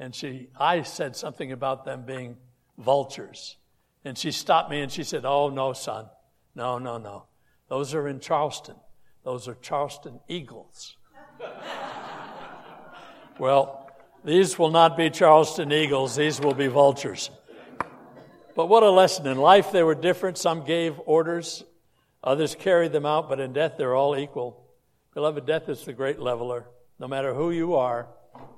And 0.00 0.12
she, 0.12 0.48
I 0.58 0.82
said 0.82 1.14
something 1.14 1.52
about 1.52 1.84
them 1.84 2.02
being 2.04 2.36
vultures. 2.76 3.56
And 4.04 4.18
she 4.18 4.32
stopped 4.32 4.68
me 4.68 4.80
and 4.80 4.90
she 4.90 5.04
said, 5.04 5.24
Oh, 5.24 5.48
no, 5.48 5.72
son. 5.74 6.06
No, 6.56 6.78
no, 6.78 6.98
no. 6.98 7.26
Those 7.68 7.94
are 7.94 8.08
in 8.08 8.18
Charleston. 8.18 8.74
Those 9.22 9.46
are 9.46 9.54
Charleston 9.62 10.18
Eagles. 10.26 10.96
well, 13.38 13.88
these 14.24 14.58
will 14.58 14.72
not 14.72 14.96
be 14.96 15.08
Charleston 15.08 15.70
Eagles, 15.70 16.16
these 16.16 16.40
will 16.40 16.54
be 16.54 16.66
vultures. 16.66 17.30
But 18.56 18.66
what 18.66 18.82
a 18.82 18.90
lesson. 18.90 19.28
In 19.28 19.38
life, 19.38 19.70
they 19.70 19.84
were 19.84 19.94
different. 19.94 20.36
Some 20.36 20.64
gave 20.64 21.00
orders, 21.06 21.62
others 22.24 22.56
carried 22.56 22.92
them 22.92 23.06
out, 23.06 23.28
but 23.28 23.38
in 23.38 23.52
death, 23.52 23.74
they're 23.78 23.94
all 23.94 24.16
equal. 24.16 24.66
Beloved, 25.14 25.46
death 25.46 25.68
is 25.68 25.84
the 25.84 25.92
great 25.92 26.18
leveler. 26.18 26.66
No 26.98 27.06
matter 27.06 27.34
who 27.34 27.52
you 27.52 27.74
are, 27.74 28.08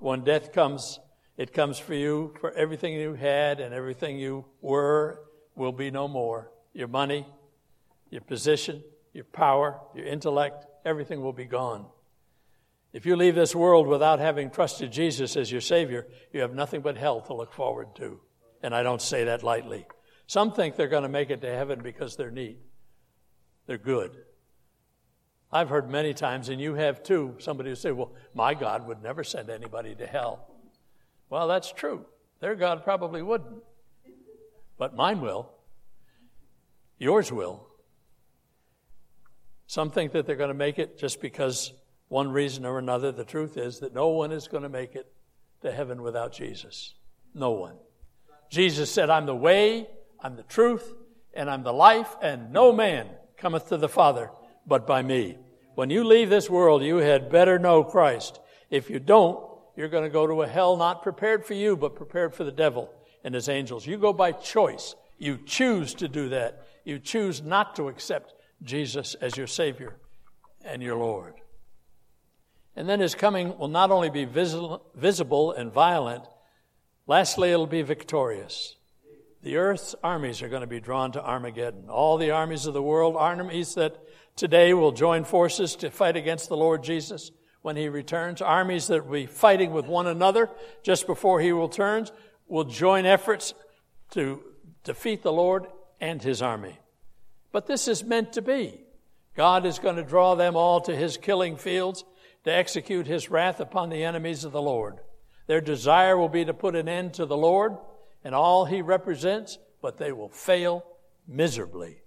when 0.01 0.25
death 0.25 0.53
comes, 0.53 0.99
it 1.37 1.53
comes 1.53 1.79
for 1.79 1.95
you, 1.95 2.35
for 2.41 2.53
everything 2.53 2.95
you 2.95 3.15
had 3.15 3.61
and 3.61 3.75
everything 3.75 4.19
you 4.19 4.47
were 4.63 5.21
will 5.55 5.73
be 5.73 5.91
no 5.91 6.09
more. 6.09 6.51
Your 6.73 6.89
money, 6.89 7.27
your 8.11 8.23
position, 8.23 8.83
your 9.13 9.25
power, 9.25 9.81
your 9.95 10.07
intellect, 10.07 10.67
everything 10.85 11.21
will 11.23 11.33
be 11.33 11.45
gone. 11.45 11.87
If 12.93 13.05
you 13.05 13.17
leave 13.17 13.35
this 13.35 13.55
world 13.55 13.87
without 13.87 14.21
having 14.21 14.51
trusted 14.51 14.93
Jesus 14.93 15.37
as 15.37 15.53
your 15.53 15.61
Savior, 15.61 16.07
you 16.33 16.41
have 16.41 16.55
nothing 16.55 16.81
but 16.81 16.97
hell 16.97 17.21
to 17.23 17.35
look 17.35 17.53
forward 17.53 17.89
to. 17.97 18.21
And 18.63 18.75
I 18.75 18.83
don't 18.83 19.03
say 19.03 19.25
that 19.25 19.43
lightly. 19.43 19.87
Some 20.27 20.53
think 20.53 20.77
they're 20.77 20.89
going 20.89 21.03
to 21.03 21.09
make 21.09 21.31
it 21.31 21.43
to 21.43 21.51
heaven 21.51 21.83
because 21.83 22.17
they're 22.17 22.31
neat, 22.31 22.59
they're 23.67 23.79
good. 23.79 24.13
I've 25.53 25.69
heard 25.69 25.89
many 25.89 26.13
times, 26.13 26.49
and 26.49 26.61
you 26.61 26.75
have 26.75 27.03
too, 27.03 27.37
somebody 27.39 27.71
who 27.71 27.77
say, 27.77 27.93
Well, 27.93 28.13
my 28.35 28.55
God 28.55 28.87
would 28.87 29.03
never 29.03 29.25
send 29.25 29.49
anybody 29.49 29.95
to 29.95 30.07
hell. 30.07 30.49
Well, 31.31 31.49
that's 31.49 31.73
true. 31.73 32.05
Their 32.41 32.55
God 32.55 32.85
probably 32.85 33.23
wouldn't. 33.23 33.63
But 34.79 34.95
mine 34.95 35.21
will. 35.21 35.51
Yours 36.99 37.33
will. 37.33 37.67
Some 39.67 39.91
think 39.91 40.13
that 40.13 40.27
they're 40.27 40.37
going 40.37 40.49
to 40.49 40.55
make 40.55 40.79
it 40.79 40.99
just 40.99 41.21
because 41.21 41.73
one 42.09 42.31
reason 42.31 42.65
or 42.65 42.79
another. 42.79 43.11
The 43.11 43.25
truth 43.25 43.57
is 43.57 43.81
that 43.81 43.95
no 43.95 44.09
one 44.09 44.33
is 44.33 44.49
going 44.49 44.63
to 44.63 44.69
make 44.69 44.95
it 44.95 45.11
to 45.63 45.73
heaven 45.73 46.03
without 46.03 46.33
Jesus. 46.33 46.95
No 47.35 47.53
one. 47.53 47.77
Jesus 48.51 48.91
said, 48.91 49.11
I'm 49.11 49.27
the 49.27 49.35
way, 49.35 49.89
I'm 50.21 50.37
the 50.37 50.45
truth, 50.45 50.95
and 51.35 51.51
I'm 51.51 51.65
the 51.65 51.73
life, 51.73 52.15
and 52.23 52.53
no 52.53 52.73
man 52.73 53.09
cometh 53.37 53.69
to 53.69 53.77
the 53.77 53.89
Father 53.89 54.31
but 54.67 54.87
by 54.87 55.03
me. 55.03 55.39
When 55.75 55.91
you 55.91 56.05
leave 56.05 56.31
this 56.31 56.51
world, 56.51 56.83
you 56.83 56.97
had 56.97 57.31
better 57.31 57.59
know 57.59 57.85
Christ. 57.85 58.41
If 58.71 58.91
you 58.91 58.99
don't, 58.99 59.39
you're 59.77 59.89
going 59.89 60.05
to 60.05 60.11
go 60.11 60.27
to 60.27 60.43
a 60.43 60.49
hell 60.49 60.77
not 60.77 61.03
prepared 61.03 61.45
for 61.45 61.55
you, 61.55 61.77
but 61.77 61.95
prepared 61.95 62.35
for 62.35 62.45
the 62.45 62.51
devil 62.51 62.91
and 63.23 63.35
his 63.35 63.49
angels. 63.49 63.87
You 63.87 63.99
go 63.99 64.13
by 64.13 64.33
choice. 64.33 64.95
You 65.19 65.39
choose 65.45 65.95
to 65.95 66.09
do 66.09 66.31
that. 66.31 66.67
You 66.85 66.99
choose 66.99 67.43
not 67.43 67.77
to 67.77 67.89
accept 67.89 68.35
Jesus 68.63 69.15
as 69.15 69.37
your 69.37 69.47
Savior 69.47 69.97
and 70.65 70.83
your 70.83 70.97
Lord. 70.97 71.35
And 72.75 72.89
then 72.89 73.01
his 73.01 73.15
coming 73.15 73.57
will 73.59 73.69
not 73.69 73.91
only 73.91 74.11
be 74.11 74.25
visible 74.25 75.53
and 75.53 75.73
violent, 75.73 76.25
lastly, 77.07 77.51
it'll 77.51 77.67
be 77.67 77.83
victorious. 77.83 78.77
The 79.47 79.59
earth's 79.59 79.95
armies 80.03 80.43
are 80.43 80.49
going 80.49 80.63
to 80.63 80.67
be 80.67 80.81
drawn 80.81 81.13
to 81.13 81.25
Armageddon. 81.25 81.89
All 81.89 82.19
the 82.19 82.33
armies 82.33 82.67
of 82.67 82.75
the 82.75 82.83
world, 82.83 83.15
armies 83.17 83.77
that 83.77 83.97
today 84.35 84.75
will 84.75 84.91
join 84.91 85.23
forces 85.23 85.77
to 85.77 85.91
fight 85.93 86.17
against 86.17 86.49
the 86.49 86.57
Lord 86.57 86.83
Jesus 86.83 87.31
when 87.63 87.77
he 87.77 87.89
returns. 87.89 88.43
Armies 88.43 88.89
that 88.89 89.05
will 89.05 89.13
be 89.13 89.27
fighting 89.27 89.71
with 89.71 89.87
one 89.87 90.09
another 90.09 90.51
just 90.83 91.07
before 91.07 91.41
he 91.41 91.53
returns 91.53 92.11
will 92.49 92.65
join 92.65 93.07
efforts 93.07 93.55
to 94.11 94.43
defeat 94.83 95.23
the 95.23 95.33
Lord 95.33 95.69
and 96.01 96.21
his 96.21 96.43
army. 96.43 96.81
But 97.53 97.69
this 97.69 97.87
is 97.87 98.03
meant 98.03 98.33
to 98.33 98.43
be. 98.43 98.81
God 99.37 99.65
is 99.65 99.79
going 99.79 99.95
to 99.95 100.03
draw 100.03 100.35
them 100.35 100.57
all 100.57 100.81
to 100.81 100.97
his 100.97 101.19
killing 101.19 101.57
fields 101.57 102.05
to 102.43 102.53
execute 102.53 103.07
his 103.07 103.31
wrath 103.31 103.61
upon 103.61 103.91
the 103.91 104.03
enemies 104.03 104.43
of 104.43 104.51
the 104.51 104.61
Lord. 104.61 104.99
Their 105.47 105.61
desire 105.61 106.17
will 106.17 106.29
be 106.29 106.45
to 106.47 106.53
put 106.53 106.75
an 106.75 106.89
end 106.89 107.15
to 107.15 107.27
the 107.27 107.37
Lord 107.37 107.77
and 108.27 108.35
all 108.35 108.65
he 108.65 108.83
represents, 108.83 109.57
but 109.81 109.99
they 109.99 110.11
will 110.11 110.29
fail 110.29 110.85
miserably. 111.29 112.03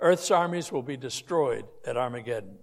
Earth's 0.00 0.32
armies 0.32 0.72
will 0.72 0.82
be 0.82 0.96
destroyed 0.96 1.64
at 1.86 1.96
Armageddon. 1.96 2.58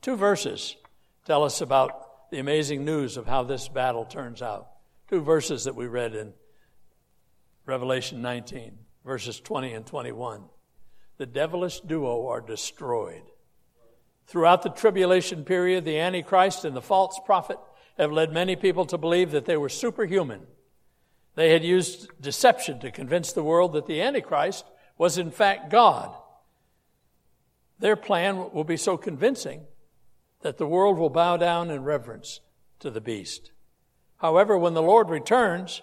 Two 0.00 0.14
verses 0.14 0.76
tell 1.24 1.42
us 1.42 1.60
about 1.60 2.30
the 2.30 2.38
amazing 2.38 2.84
news 2.84 3.16
of 3.16 3.26
how 3.26 3.42
this 3.42 3.66
battle 3.66 4.04
turns 4.04 4.42
out. 4.42 4.68
Two 5.10 5.22
verses 5.22 5.64
that 5.64 5.74
we 5.74 5.88
read 5.88 6.14
in 6.14 6.32
Revelation 7.66 8.22
19, 8.22 8.78
verses 9.04 9.40
20 9.40 9.72
and 9.72 9.84
21 9.84 10.44
the 11.18 11.26
devilish 11.26 11.80
duo 11.80 12.28
are 12.28 12.40
destroyed. 12.40 13.24
Throughout 14.28 14.62
the 14.62 14.70
tribulation 14.70 15.44
period, 15.44 15.84
the 15.84 15.98
Antichrist 15.98 16.64
and 16.64 16.76
the 16.76 16.80
false 16.80 17.18
prophet 17.26 17.58
have 17.98 18.12
led 18.12 18.32
many 18.32 18.54
people 18.54 18.84
to 18.86 18.98
believe 18.98 19.32
that 19.32 19.46
they 19.46 19.56
were 19.56 19.68
superhuman. 19.68 20.46
They 21.34 21.50
had 21.50 21.64
used 21.64 22.10
deception 22.20 22.80
to 22.80 22.90
convince 22.90 23.32
the 23.32 23.42
world 23.42 23.72
that 23.72 23.86
the 23.86 24.02
Antichrist 24.02 24.64
was 24.98 25.18
in 25.18 25.30
fact 25.30 25.70
God. 25.70 26.14
Their 27.78 27.96
plan 27.96 28.52
will 28.52 28.64
be 28.64 28.76
so 28.76 28.96
convincing 28.96 29.62
that 30.42 30.58
the 30.58 30.66
world 30.66 30.98
will 30.98 31.10
bow 31.10 31.36
down 31.36 31.70
in 31.70 31.82
reverence 31.84 32.40
to 32.80 32.90
the 32.90 33.00
beast. 33.00 33.50
However, 34.18 34.58
when 34.58 34.74
the 34.74 34.82
Lord 34.82 35.08
returns, 35.08 35.82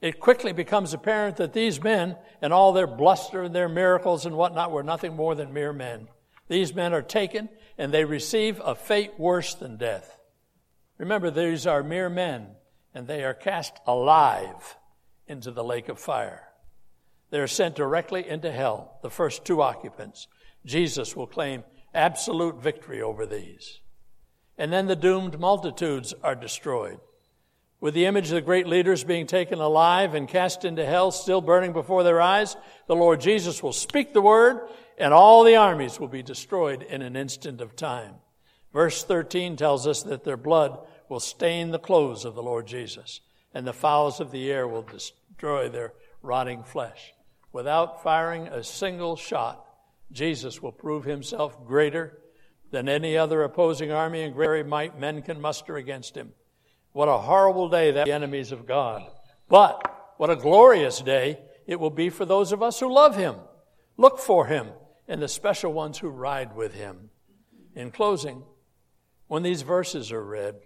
it 0.00 0.20
quickly 0.20 0.52
becomes 0.52 0.92
apparent 0.92 1.36
that 1.36 1.52
these 1.52 1.82
men 1.82 2.16
and 2.40 2.52
all 2.52 2.72
their 2.72 2.86
bluster 2.86 3.42
and 3.42 3.54
their 3.54 3.68
miracles 3.68 4.26
and 4.26 4.36
whatnot 4.36 4.70
were 4.70 4.82
nothing 4.82 5.16
more 5.16 5.34
than 5.34 5.52
mere 5.52 5.72
men. 5.72 6.08
These 6.48 6.74
men 6.74 6.92
are 6.92 7.02
taken 7.02 7.48
and 7.78 7.92
they 7.92 8.04
receive 8.04 8.60
a 8.64 8.74
fate 8.74 9.18
worse 9.18 9.54
than 9.54 9.76
death. 9.76 10.18
Remember, 10.98 11.30
these 11.30 11.66
are 11.66 11.82
mere 11.82 12.08
men 12.08 12.48
and 12.94 13.06
they 13.06 13.24
are 13.24 13.34
cast 13.34 13.74
alive 13.86 14.76
into 15.30 15.52
the 15.52 15.64
lake 15.64 15.88
of 15.88 15.98
fire. 15.98 16.48
They 17.30 17.38
are 17.38 17.46
sent 17.46 17.76
directly 17.76 18.28
into 18.28 18.50
hell, 18.50 18.98
the 19.02 19.10
first 19.10 19.44
two 19.44 19.62
occupants. 19.62 20.26
Jesus 20.66 21.16
will 21.16 21.28
claim 21.28 21.62
absolute 21.94 22.60
victory 22.60 23.00
over 23.00 23.24
these. 23.24 23.80
And 24.58 24.72
then 24.72 24.86
the 24.86 24.96
doomed 24.96 25.38
multitudes 25.38 26.12
are 26.22 26.34
destroyed. 26.34 26.98
With 27.80 27.94
the 27.94 28.04
image 28.04 28.26
of 28.26 28.34
the 28.34 28.40
great 28.42 28.66
leaders 28.66 29.04
being 29.04 29.26
taken 29.26 29.58
alive 29.58 30.14
and 30.14 30.28
cast 30.28 30.66
into 30.66 30.84
hell, 30.84 31.10
still 31.12 31.40
burning 31.40 31.72
before 31.72 32.02
their 32.02 32.20
eyes, 32.20 32.56
the 32.86 32.96
Lord 32.96 33.20
Jesus 33.20 33.62
will 33.62 33.72
speak 33.72 34.12
the 34.12 34.20
word, 34.20 34.68
and 34.98 35.14
all 35.14 35.44
the 35.44 35.56
armies 35.56 35.98
will 35.98 36.08
be 36.08 36.22
destroyed 36.22 36.82
in 36.82 37.00
an 37.00 37.16
instant 37.16 37.62
of 37.62 37.74
time. 37.74 38.16
Verse 38.72 39.02
13 39.02 39.56
tells 39.56 39.86
us 39.86 40.02
that 40.02 40.24
their 40.24 40.36
blood 40.36 40.78
will 41.08 41.20
stain 41.20 41.70
the 41.70 41.78
clothes 41.78 42.24
of 42.24 42.34
the 42.34 42.42
Lord 42.42 42.66
Jesus, 42.66 43.20
and 43.54 43.66
the 43.66 43.72
fowls 43.72 44.20
of 44.20 44.30
the 44.30 44.50
air 44.50 44.68
will 44.68 44.82
destroy 45.40 45.70
their 45.70 45.94
rotting 46.20 46.62
flesh. 46.62 47.14
Without 47.50 48.02
firing 48.02 48.46
a 48.48 48.62
single 48.62 49.16
shot, 49.16 49.64
Jesus 50.12 50.60
will 50.60 50.70
prove 50.70 51.04
himself 51.04 51.64
greater 51.64 52.18
than 52.70 52.90
any 52.90 53.16
other 53.16 53.42
opposing 53.42 53.90
army 53.90 54.22
and 54.22 54.34
greater 54.34 54.62
might 54.68 55.00
men 55.00 55.22
can 55.22 55.40
muster 55.40 55.76
against 55.76 56.14
him. 56.14 56.32
What 56.92 57.08
a 57.08 57.16
horrible 57.16 57.70
day 57.70 57.90
that 57.92 58.04
the 58.04 58.12
enemies 58.12 58.52
of 58.52 58.66
God. 58.66 59.02
But 59.48 60.14
what 60.18 60.28
a 60.28 60.36
glorious 60.36 61.00
day 61.00 61.38
it 61.66 61.80
will 61.80 61.90
be 61.90 62.10
for 62.10 62.26
those 62.26 62.52
of 62.52 62.62
us 62.62 62.78
who 62.78 62.92
love 62.92 63.16
him, 63.16 63.36
look 63.96 64.18
for 64.18 64.46
him, 64.46 64.68
and 65.08 65.22
the 65.22 65.28
special 65.28 65.72
ones 65.72 65.96
who 65.98 66.10
ride 66.10 66.54
with 66.54 66.74
him. 66.74 67.08
In 67.74 67.90
closing, 67.90 68.42
when 69.26 69.42
these 69.42 69.62
verses 69.62 70.12
are 70.12 70.22
read, 70.22 70.56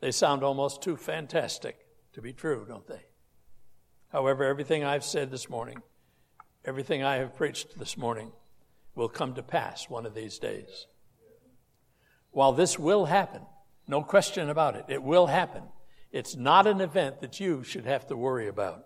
They 0.00 0.12
sound 0.12 0.42
almost 0.42 0.80
too 0.80 0.96
fantastic 0.96 1.76
to 2.14 2.22
be 2.22 2.32
true, 2.32 2.64
don't 2.66 2.86
they? 2.86 3.11
However, 4.12 4.44
everything 4.44 4.84
I've 4.84 5.04
said 5.04 5.30
this 5.30 5.48
morning, 5.48 5.82
everything 6.66 7.02
I 7.02 7.16
have 7.16 7.34
preached 7.34 7.78
this 7.78 7.96
morning, 7.96 8.32
will 8.94 9.08
come 9.08 9.34
to 9.34 9.42
pass 9.42 9.88
one 9.88 10.04
of 10.04 10.14
these 10.14 10.38
days. 10.38 10.86
While 12.30 12.52
this 12.52 12.78
will 12.78 13.06
happen, 13.06 13.40
no 13.88 14.02
question 14.02 14.50
about 14.50 14.76
it, 14.76 14.84
it 14.88 15.02
will 15.02 15.26
happen. 15.26 15.62
It's 16.12 16.36
not 16.36 16.66
an 16.66 16.82
event 16.82 17.22
that 17.22 17.40
you 17.40 17.64
should 17.64 17.86
have 17.86 18.06
to 18.08 18.16
worry 18.16 18.48
about 18.48 18.84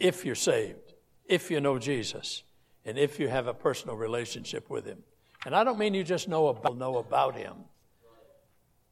if 0.00 0.24
you're 0.24 0.34
saved, 0.34 0.94
if 1.26 1.50
you 1.50 1.60
know 1.60 1.78
Jesus, 1.78 2.42
and 2.86 2.96
if 2.96 3.20
you 3.20 3.28
have 3.28 3.46
a 3.46 3.54
personal 3.54 3.96
relationship 3.96 4.70
with 4.70 4.86
Him. 4.86 5.02
And 5.44 5.54
I 5.54 5.64
don't 5.64 5.78
mean 5.78 5.92
you 5.92 6.02
just 6.02 6.28
know 6.28 6.48
about, 6.48 6.78
know 6.78 6.96
about 6.96 7.36
Him, 7.36 7.56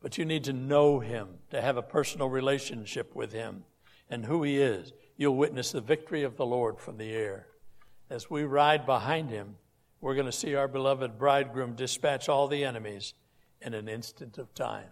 but 0.02 0.18
you 0.18 0.26
need 0.26 0.44
to 0.44 0.52
know 0.52 1.00
Him, 1.00 1.28
to 1.50 1.62
have 1.62 1.78
a 1.78 1.82
personal 1.82 2.28
relationship 2.28 3.14
with 3.14 3.32
Him 3.32 3.64
and 4.10 4.26
who 4.26 4.42
He 4.42 4.58
is. 4.58 4.92
You'll 5.20 5.36
witness 5.36 5.72
the 5.72 5.82
victory 5.82 6.22
of 6.22 6.38
the 6.38 6.46
Lord 6.46 6.80
from 6.80 6.96
the 6.96 7.12
air. 7.12 7.46
As 8.08 8.30
we 8.30 8.44
ride 8.44 8.86
behind 8.86 9.28
Him, 9.28 9.56
we're 10.00 10.14
going 10.14 10.24
to 10.24 10.32
see 10.32 10.54
our 10.54 10.66
beloved 10.66 11.18
bridegroom 11.18 11.74
dispatch 11.74 12.30
all 12.30 12.48
the 12.48 12.64
enemies 12.64 13.12
in 13.60 13.74
an 13.74 13.86
instant 13.86 14.38
of 14.38 14.54
time. 14.54 14.88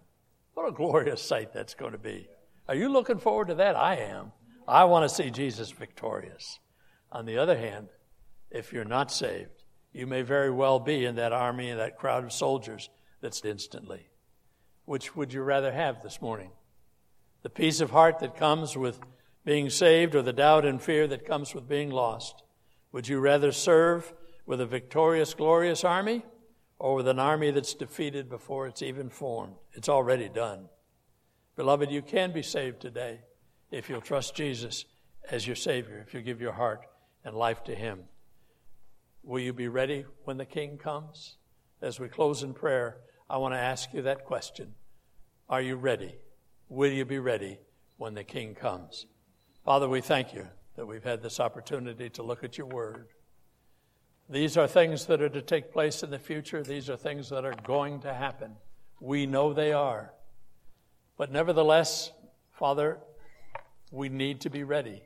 What 0.52 0.68
a 0.68 0.72
glorious 0.72 1.22
sight 1.22 1.54
that's 1.54 1.72
going 1.72 1.92
to 1.92 1.98
be. 1.98 2.28
Are 2.68 2.74
you 2.74 2.90
looking 2.90 3.16
forward 3.16 3.48
to 3.48 3.54
that? 3.54 3.74
I 3.74 3.96
am. 3.96 4.32
I 4.68 4.84
want 4.84 5.08
to 5.08 5.14
see 5.14 5.30
Jesus 5.30 5.70
victorious. 5.70 6.58
On 7.10 7.24
the 7.24 7.38
other 7.38 7.56
hand, 7.56 7.88
if 8.50 8.70
you're 8.70 8.84
not 8.84 9.10
saved, 9.10 9.64
you 9.94 10.06
may 10.06 10.20
very 10.20 10.50
well 10.50 10.78
be 10.78 11.06
in 11.06 11.14
that 11.14 11.32
army 11.32 11.70
and 11.70 11.80
that 11.80 11.96
crowd 11.96 12.24
of 12.24 12.34
soldiers 12.34 12.90
that's 13.22 13.42
instantly. 13.46 14.08
Which 14.84 15.16
would 15.16 15.32
you 15.32 15.40
rather 15.40 15.72
have 15.72 16.02
this 16.02 16.20
morning? 16.20 16.50
The 17.40 17.48
peace 17.48 17.80
of 17.80 17.92
heart 17.92 18.18
that 18.18 18.36
comes 18.36 18.76
with 18.76 19.00
being 19.48 19.70
saved 19.70 20.14
or 20.14 20.20
the 20.20 20.30
doubt 20.30 20.66
and 20.66 20.82
fear 20.82 21.06
that 21.06 21.24
comes 21.24 21.54
with 21.54 21.66
being 21.66 21.88
lost? 21.88 22.42
Would 22.92 23.08
you 23.08 23.18
rather 23.18 23.50
serve 23.50 24.12
with 24.44 24.61
a 24.61 24.66
victorious, 24.66 25.32
glorious 25.32 25.84
army 25.84 26.22
or 26.78 26.96
with 26.96 27.08
an 27.08 27.18
army 27.18 27.50
that's 27.50 27.72
defeated 27.72 28.28
before 28.28 28.66
it's 28.66 28.82
even 28.82 29.08
formed? 29.08 29.54
It's 29.72 29.88
already 29.88 30.28
done. 30.28 30.68
Beloved, 31.56 31.90
you 31.90 32.02
can 32.02 32.30
be 32.30 32.42
saved 32.42 32.82
today 32.82 33.20
if 33.70 33.88
you'll 33.88 34.02
trust 34.02 34.34
Jesus 34.34 34.84
as 35.30 35.46
your 35.46 35.56
Savior, 35.56 36.04
if 36.06 36.12
you 36.12 36.20
give 36.20 36.42
your 36.42 36.52
heart 36.52 36.82
and 37.24 37.34
life 37.34 37.64
to 37.64 37.74
Him. 37.74 38.00
Will 39.22 39.40
you 39.40 39.54
be 39.54 39.68
ready 39.68 40.04
when 40.24 40.37
the 40.37 40.44
King 40.44 40.76
comes? 40.76 41.38
As 41.80 41.98
we 41.98 42.11
close 42.11 42.42
in 42.42 42.52
prayer, 42.52 42.98
I 43.30 43.38
want 43.38 43.54
to 43.54 43.58
ask 43.58 43.94
you 43.94 44.02
that 44.02 44.26
question 44.26 44.74
Are 45.48 45.62
you 45.62 45.76
ready? 45.76 46.16
Will 46.68 46.92
you 46.92 47.06
be 47.06 47.18
ready 47.18 47.61
when 47.96 48.12
the 48.12 48.24
King 48.24 48.54
comes? 48.54 49.06
Father, 49.68 49.87
we 49.87 50.00
thank 50.00 50.33
you 50.33 50.48
that 50.76 50.87
we've 50.87 51.04
had 51.04 51.20
this 51.20 51.38
opportunity 51.38 52.09
to 52.09 52.22
look 52.22 52.42
at 52.42 52.57
your 52.57 52.68
word. 52.68 53.09
These 54.31 54.57
are 54.57 54.66
things 54.66 55.04
that 55.04 55.20
are 55.20 55.28
to 55.28 55.42
take 55.42 55.74
place 55.74 56.02
in 56.02 56.09
the 56.09 56.18
future, 56.18 56.62
these 56.62 56.88
are 56.88 56.96
things 56.96 57.28
that 57.28 57.44
are 57.44 57.54
going 57.64 58.00
to 58.00 58.14
happen. 58.14 58.52
We 58.98 59.26
know 59.26 59.52
they 59.52 59.74
are. 59.74 60.14
But 61.18 61.31
nevertheless, 61.31 62.12
Father, 62.50 62.96
we 63.90 64.09
need 64.09 64.40
to 64.40 64.48
be 64.48 64.64
ready. 64.64 65.02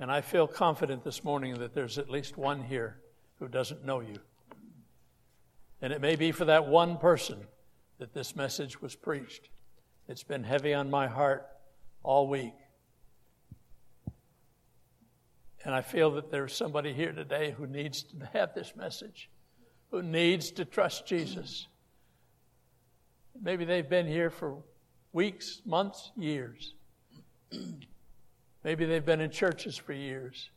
And 0.00 0.10
I 0.10 0.22
feel 0.22 0.48
confident 0.48 1.04
this 1.04 1.22
morning 1.22 1.54
that 1.60 1.72
there's 1.72 1.98
at 1.98 2.10
least 2.10 2.36
one 2.36 2.64
here 2.64 2.98
who 3.38 3.46
doesn't 3.46 3.86
know 3.86 4.00
you. 4.00 4.18
And 5.80 5.92
it 5.92 6.00
may 6.00 6.16
be 6.16 6.32
for 6.32 6.46
that 6.46 6.66
one 6.66 6.98
person 6.98 7.38
that 8.00 8.12
this 8.12 8.34
message 8.34 8.82
was 8.82 8.96
preached. 8.96 9.50
It's 10.08 10.24
been 10.24 10.42
heavy 10.42 10.74
on 10.74 10.90
my 10.90 11.06
heart 11.06 11.46
all 12.02 12.26
week. 12.26 12.54
And 15.64 15.74
I 15.74 15.82
feel 15.82 16.10
that 16.12 16.30
there's 16.30 16.54
somebody 16.54 16.92
here 16.92 17.12
today 17.12 17.50
who 17.50 17.66
needs 17.66 18.02
to 18.02 18.28
have 18.32 18.54
this 18.54 18.74
message, 18.76 19.28
who 19.90 20.02
needs 20.02 20.50
to 20.52 20.64
trust 20.64 21.06
Jesus. 21.06 21.66
Maybe 23.40 23.64
they've 23.64 23.88
been 23.88 24.06
here 24.06 24.30
for 24.30 24.62
weeks, 25.12 25.60
months, 25.66 26.12
years. 26.16 26.74
Maybe 28.64 28.84
they've 28.86 29.04
been 29.04 29.20
in 29.20 29.30
churches 29.30 29.76
for 29.76 29.92
years, 29.92 30.50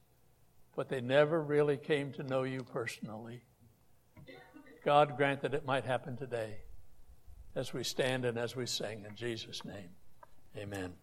but 0.76 0.90
they 0.90 1.02
never 1.02 1.42
really 1.42 1.78
came 1.78 2.12
to 2.14 2.24
know 2.24 2.44
you 2.44 2.64
personally. 2.64 3.42
God 4.86 5.16
grant 5.18 5.42
that 5.42 5.54
it 5.54 5.66
might 5.66 5.86
happen 5.86 6.18
today 6.18 6.58
as 7.56 7.74
we 7.74 7.84
stand 7.84 8.26
and 8.26 8.38
as 8.38 8.56
we 8.56 8.66
sing 8.66 9.06
in 9.08 9.16
Jesus' 9.16 9.64
name. 9.64 9.90
Amen. 10.58 10.94